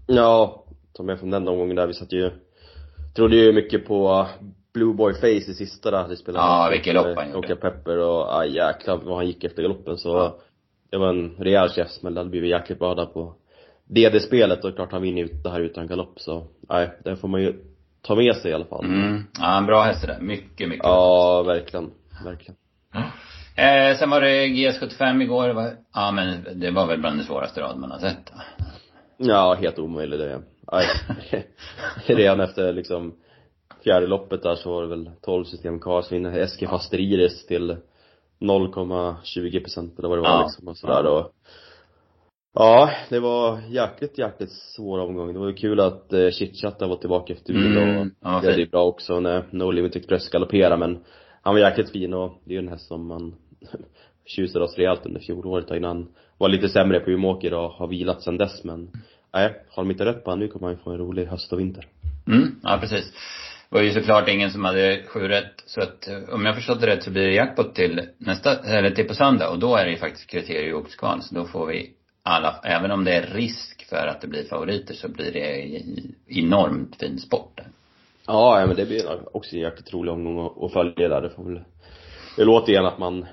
[0.08, 2.32] Ja, ta med från den omgången där, vi satt ju,
[3.16, 4.28] trodde ju mycket på
[4.74, 7.48] Blue Boy Face i sista där, det spelade Ja, vilket lopp han gjorde.
[7.48, 10.38] Åka Pepper och, ja jäklar vad han gick efter galoppen så Ja.
[10.92, 13.36] Det var en rejäl käftsmäll, det hade blivit jäkligt bra där på
[13.90, 17.42] DD-spelet och klart han vinner ut det här utan galopp så, nej, det får man
[17.42, 17.54] ju
[18.02, 18.86] ta med sig i alla fall.
[18.86, 19.24] Mm.
[19.40, 20.20] Ja, en bra häst det där.
[20.22, 20.84] Mycket, mycket.
[20.84, 21.92] Ja, verkligen,
[22.24, 22.56] verkligen.
[23.56, 25.48] Eh, sen var det GS75 igår.
[25.48, 28.32] Det var, ja men det var väl bland det svåraste rad man har sett.
[28.36, 28.42] va?
[29.18, 30.42] Ja, helt omöjligt det.
[30.72, 30.86] Nej.
[32.06, 33.14] Redan efter liksom
[33.84, 37.78] fjärde loppet där så var det väl 12 system kvar, så vinner Eske Fasterides till
[38.40, 40.44] 0,20 procent eller vad det var Ja.
[40.44, 41.32] liksom och sådär och
[42.54, 45.34] Ja, det var jäkligt, jäkligt svår omgång.
[45.34, 48.62] Det var ju kul att eh, Chitchat var tillbaka efter vila Mm, och ja, det
[48.62, 51.00] är bra också när No Limit Express galopperade men
[51.42, 53.36] han var jäkligt fin och det är ju en häst som man
[54.26, 56.08] tjusade oss rejält under fjolåret och innan
[56.38, 58.90] var lite sämre på Umeåker och har vilat sedan dess men
[59.34, 61.54] nej, har de inte rätt på han nu kommer han ju få en rolig höst
[61.54, 61.88] och vinter.
[62.28, 63.14] Mm, ja precis.
[63.70, 65.64] Det var ju såklart ingen som hade sju rätt.
[65.66, 68.92] Så att eh, om jag förstått det rätt så blir det jackpot till nästa, eller
[68.92, 69.50] till på söndag.
[69.50, 71.22] Och då är det ju faktiskt kriterier och oxkval.
[71.22, 71.94] Så då får vi
[72.30, 75.82] alla, även om det är risk för att det blir favoriter så blir det
[76.40, 77.68] enormt fin sport där.
[78.28, 81.22] Ja, men det blir också en jäkligt rolig omgång att, följa där.
[81.22, 81.62] Det får väl
[82.38, 83.26] Det låter igen att man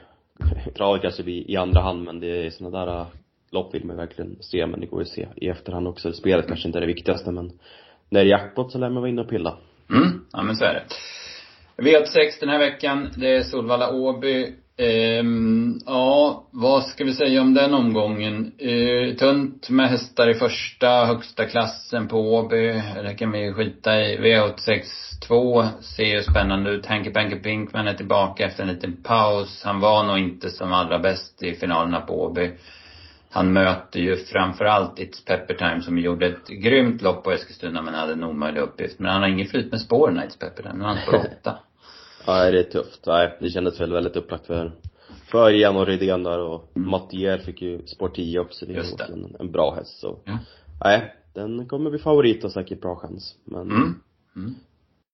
[0.76, 3.06] travet kanske blir i andra hand men det är sådana där äh,
[3.50, 6.12] lopp vill man verkligen se men det går ju att se i efterhand också.
[6.12, 7.52] Spelet kanske inte är det viktigaste men
[8.08, 9.58] när det är jackpot så lär man vara inne och pilla.
[9.90, 10.84] Mm, ja men så är det.
[11.82, 14.54] V86 den här veckan, det är Solvalla-Åby.
[14.78, 18.52] Ehm, ja, vad ska vi säga om den omgången?
[18.58, 22.82] Eh, tunt med hästar i första, högsta klassen på Åby.
[23.02, 24.18] Det kan vi skita i.
[24.18, 24.82] V86
[25.28, 26.86] 2 ser ju spännande ut.
[26.86, 29.62] Hanky Panky Pinkman är tillbaka efter en liten paus.
[29.64, 32.50] Han var nog inte som allra bäst i finalerna på Åby.
[33.30, 37.94] Han möter ju framförallt It's Pepper Time som gjorde ett grymt lopp på Eskilstuna men
[37.94, 38.98] hade en omöjlig uppgift.
[38.98, 40.74] Men han har ingen flyt med spåren It's Pepper Time.
[40.74, 41.58] Nu är han på åtta.
[42.26, 43.06] Nej, det är tufft.
[43.06, 44.72] Nej, det kändes väl väldigt upplagt för
[45.30, 48.66] för Jan och Rydén där och Mattier fick ju spår 10 också.
[48.66, 49.04] Det Just det.
[49.04, 50.18] en, en bra häst så.
[50.24, 50.38] Ja.
[50.84, 53.34] Nej, den kommer bli favorit och säkert bra chans.
[53.44, 53.94] Men Mm.
[54.36, 54.54] Mm.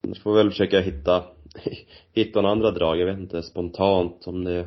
[0.04, 1.24] Annars får vi väl försöka hitta,
[2.12, 3.00] hitta några andra drag.
[3.00, 4.66] Jag vet inte spontant om det,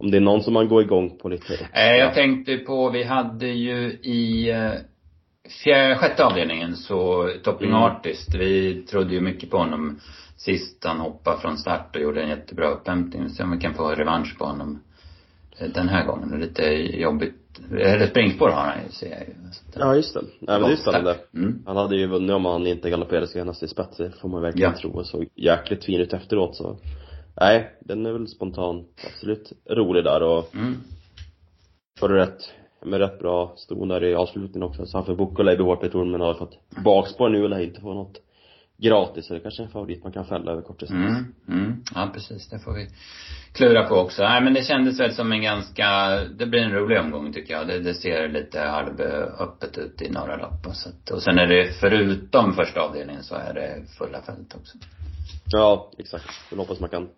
[0.00, 1.54] om det är någon som man går igång på lite.
[1.72, 4.50] Eh, jag tänkte på, vi hade ju i
[5.48, 7.82] fjärde, sjätte avdelningen så Topping Mm.
[7.82, 10.00] Artist, vi trodde ju mycket på honom
[10.36, 13.28] sist han hoppade från start och gjorde en jättebra upphämtning.
[13.28, 14.82] Så om vi kan få revansch på honom
[15.74, 16.32] den här gången.
[16.32, 16.62] Och lite
[17.00, 19.34] jobbigt, eller springspår har han ju ser jag ju.
[19.74, 20.20] Ja, just det.
[20.40, 21.16] Nej men det är spännande.
[21.34, 21.62] Mm.
[21.66, 24.72] Han hade ju vunnit om han inte galopperade senast i spets, det får man verkligen
[24.72, 24.78] Ja.
[24.78, 26.76] tro och såg jäkligt fin ut efteråt så.
[27.40, 30.74] Nej, den är väl spontant absolut rolig där och Mm.
[32.00, 32.50] får du rätt,
[32.84, 34.86] med rätt bra ston där i avslutningen också.
[34.86, 37.94] Så han får Bukkola i hårt men har fått bakspår nu och lär inte få
[37.94, 38.20] något
[38.78, 41.00] gratis så det kanske är en favorit man kan fälla över kort distans.
[41.00, 41.82] Mm, mm.
[41.94, 42.48] Ja, precis.
[42.48, 42.88] Det får vi
[43.52, 44.22] klura på också.
[44.22, 47.66] Nej, men det kändes väl som en ganska, det blir en rolig omgång tycker jag.
[47.66, 51.46] Det, det ser lite halvöppet ut i några lopp och så att, och sen är
[51.46, 54.78] det förutom första avdelningen så är det fulla fält också.
[55.52, 56.30] Ja, exakt.
[56.50, 57.08] Jag hoppas man kan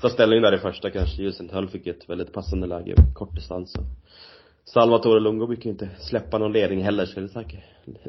[0.00, 1.22] ta ställning där i första kanske.
[1.22, 3.74] Just Hull fick ett väldigt passande läge, kort distans.
[4.64, 7.60] Salvatore Lungo brukar ju inte släppa någon ledning heller, så det är säkert,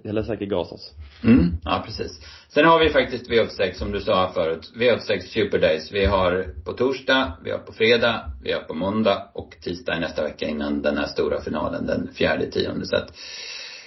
[0.03, 0.91] det lär säkert gasas.
[1.23, 2.11] Mm, ja precis.
[2.49, 4.71] Sen har vi faktiskt V86 som du sa förut.
[4.75, 5.91] V86 Super Days.
[5.91, 10.23] Vi har på torsdag, vi har på fredag, vi har på måndag och tisdag nästa
[10.23, 12.85] vecka innan den här stora finalen den fjärde tionde.
[12.85, 13.09] Så att,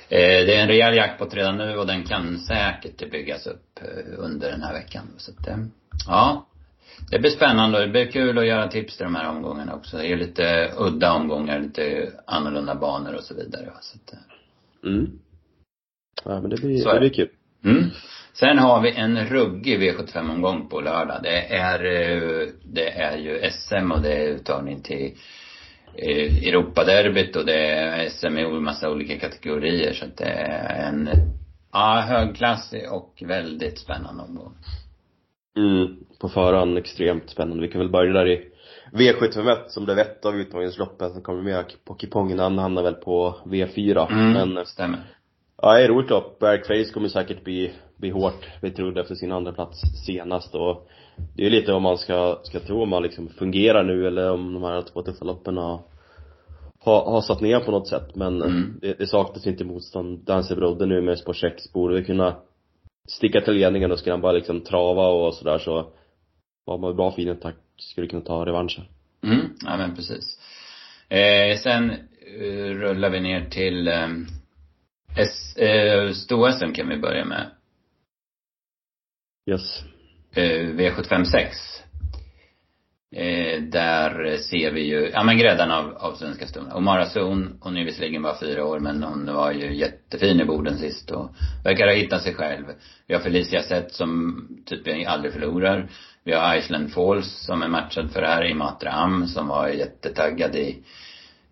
[0.08, 4.18] eh, det är en rejäl jackpot redan nu och den kan säkert byggas upp eh,
[4.18, 5.06] under den här veckan.
[5.16, 5.56] Så att, eh,
[6.06, 6.46] ja.
[7.10, 9.96] Det blir spännande och det blir kul att göra tips till de här omgångarna också.
[9.96, 13.72] Det är lite udda omgångar, lite annorlunda banor och så vidare.
[13.80, 14.18] Så att, eh,
[14.86, 15.18] Mm.
[16.24, 17.28] Ja men det blir, Så det blir kul.
[17.64, 17.90] Mm.
[18.32, 21.20] Sen har vi en ruggig V75-omgång på lördag.
[21.22, 25.12] Det är, eh, det är ju SM och det är uttagning till
[25.94, 29.92] eh, Europaderbyt och det är SM i massa olika kategorier.
[29.92, 31.08] Så att det är en,
[31.72, 34.54] ja, högklassig och väldigt spännande omgång.
[35.58, 35.96] Mm.
[36.20, 37.62] På förhand extremt spännande.
[37.62, 38.48] Vi kan väl börja där i
[38.92, 42.38] V751 som blev ett av utmaningsloppen som kommer med på kupongen.
[42.38, 44.12] Han hamnar väl på V4.
[44.12, 44.98] Mm, Men stämmer.
[45.62, 46.38] Ja, det är roligt lopp.
[46.38, 50.88] Berg Face kommer säkert bli, bli hårt betrodd efter sin andra plats senast och
[51.36, 54.54] det är lite vad man ska, ska tro om man liksom fungerar nu eller om
[54.54, 55.80] de här två tuffa loppen har,
[56.80, 58.78] har, har satt ner på något sätt men Mm.
[58.80, 60.18] det, det saknas inte motstånd.
[60.24, 62.36] Dancer Brodde nu med spår 6 borde kunna
[63.08, 65.86] sticka till ledningen och ska han bara liksom trava och sådär så
[66.66, 68.84] har man bra fin attack skulle kunna ta revanschen.
[69.24, 70.38] Mm, ja men precis.
[71.08, 71.90] Eh, sen
[72.40, 74.08] eh, rullar vi ner till eh,
[75.16, 77.50] S, eh, Sto-SM kan vi börja med.
[79.50, 79.82] Yes.
[80.34, 81.46] eh, V756.
[83.16, 86.72] Eh, där ser vi ju, ja men gräddan av, av svenska ston.
[86.72, 90.44] Och Mara Zon, hon är visserligen bara fyra år men hon var ju jättefin i
[90.44, 91.30] Boden sist och
[91.64, 92.64] verkar ha hittat sig själv.
[93.06, 95.88] Vi har Felicia Zet som typ aldrig förlorar.
[96.26, 100.56] Vi har Iceland Falls som är matchad för det här i Matra som var jättetaggad
[100.56, 100.82] i,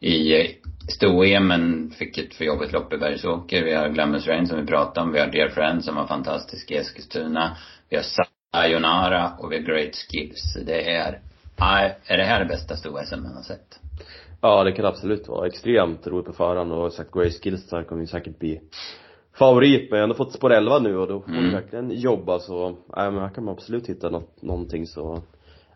[0.01, 0.47] i
[0.89, 3.65] sto-EM men fick ett för jobbigt lopp i Bergsåker.
[3.65, 5.13] Vi har Glamour's Rain som vi pratade om.
[5.13, 7.57] Vi har Dear Friend som var fantastisk i Eskilstuna.
[7.89, 8.05] Vi har
[8.53, 10.57] Sayonara och vi har Great Skills.
[10.67, 11.21] Det är
[11.61, 13.81] Nej, är det här det bästa sto-SM man har sett?
[14.41, 18.07] Ja, det kan absolut vara extremt roligt på förhand och sagt Grace Gilstar kommer ju
[18.07, 18.61] säkert bli
[19.39, 21.53] favorit men jag har ändå fått spår 11 nu och då får mm.
[21.53, 25.23] verkligen jobba så, nej men här kan man absolut hitta något, någonting så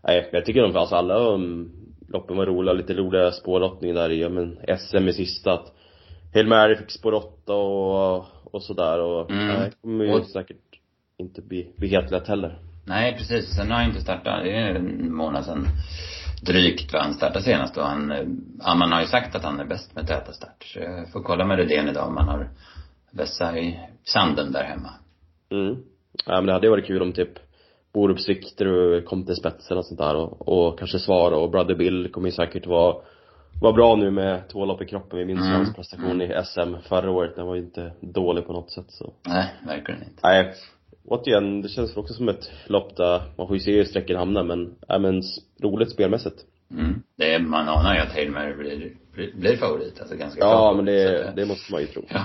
[0.02, 1.70] Nej, jag tycker de, alltså alla um,
[2.09, 5.72] loppen var roliga, lite roliga spårlottning där i, men SM i sista att
[6.34, 9.46] Hail Mary fick spår 8 och, och sådär och, mm.
[9.46, 10.26] nej, det kommer ju och...
[10.26, 10.56] säkert
[11.18, 12.59] inte bli, bli helt lätt heller.
[12.86, 15.66] Nej precis, sen har han inte startat, det är en månad sen
[16.42, 18.12] drygt vad han startade senast och han,
[18.64, 20.64] ja, man har ju sagt att han är bäst med täta start.
[20.64, 22.48] Så jag får kolla med Rydén idag om han har
[23.11, 24.90] vässa i sanden där hemma.
[25.50, 25.76] Mm.
[26.26, 27.38] Ja men det hade varit kul om typ
[27.92, 32.12] Borups Viktor kom till spetsen och sånt där och, och kanske svara och Brother Bill
[32.12, 32.96] kommer ju säkert vara
[33.61, 35.18] var bra nu med två lopp i kroppen.
[35.18, 35.52] Vi minns mm.
[35.52, 37.36] hans prestation i SM förra året.
[37.36, 39.12] Den var ju inte dålig på något sätt så.
[39.26, 40.20] Nej, verkligen inte.
[40.22, 40.54] Nej.
[41.04, 44.42] Återigen, det känns också som ett lopp där man får ju se hur sträcken hamnar
[44.42, 45.22] men, ja men
[45.62, 46.44] roligt spelmässigt.
[46.70, 47.02] Mm.
[47.16, 50.50] Det är, man anar ju att Hail Mary blir, blir, blir favorit, alltså ganska Ja,
[50.50, 50.76] klart.
[50.76, 52.02] men det, det måste man ju tro.
[52.09, 52.24] Ja,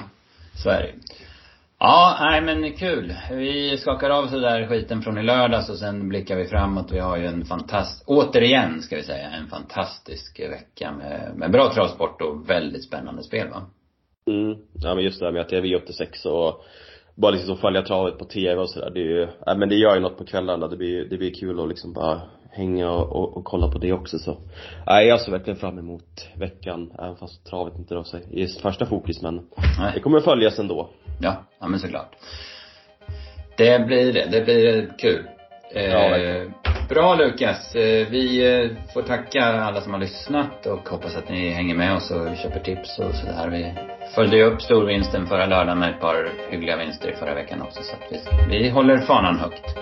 [0.55, 0.93] så är det
[1.85, 3.13] Ja, nej men kul.
[3.31, 6.91] Vi skakar av så där skiten från i lördags och sen blickar vi framåt.
[6.91, 11.73] Vi har ju en fantastisk, återigen ska vi säga, en fantastisk vecka med, med bra
[11.73, 13.61] travsport och väldigt spännande spel va?
[14.27, 14.57] Mm.
[14.73, 16.63] Ja men just det här med att det är V86 och
[17.15, 18.89] bara liksom följa travet på TV och sådär.
[18.89, 20.67] Det är ju, ja men det gör ju något på kvällarna.
[20.67, 22.21] Det blir, det blir kul att liksom bara
[22.53, 24.37] hänga och, och, kolla på det också så.
[24.87, 29.21] Nej, jag ser verkligen fram emot veckan, även fast travet inte då är första fokus
[29.21, 29.35] men
[29.79, 29.91] Nej.
[29.93, 30.89] det kommer följas ändå.
[31.21, 32.15] Ja, ja men såklart.
[33.57, 34.27] Det blir det.
[34.31, 35.27] Det blir kul.
[35.73, 36.47] Ja, eh,
[36.89, 37.75] bra Lukas.
[37.75, 41.95] Eh, vi eh, får tacka alla som har lyssnat och hoppas att ni hänger med
[41.95, 43.49] oss och köper tips och sådär.
[43.49, 43.73] Vi
[44.15, 47.83] följde ju upp storvinsten förra lördagen med ett par hyggliga vinster i förra veckan också
[47.83, 49.75] så att vi, vi håller fanan högt.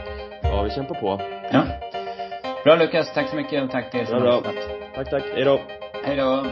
[0.44, 1.22] Ja, vi kämpar på.
[1.52, 1.64] Ja.
[2.64, 4.56] Bra Lukas, tack så mycket och tack till er som har lyssnat.
[4.96, 5.24] Tack, tack.
[5.34, 5.62] Hej då.
[6.04, 6.46] Hej då.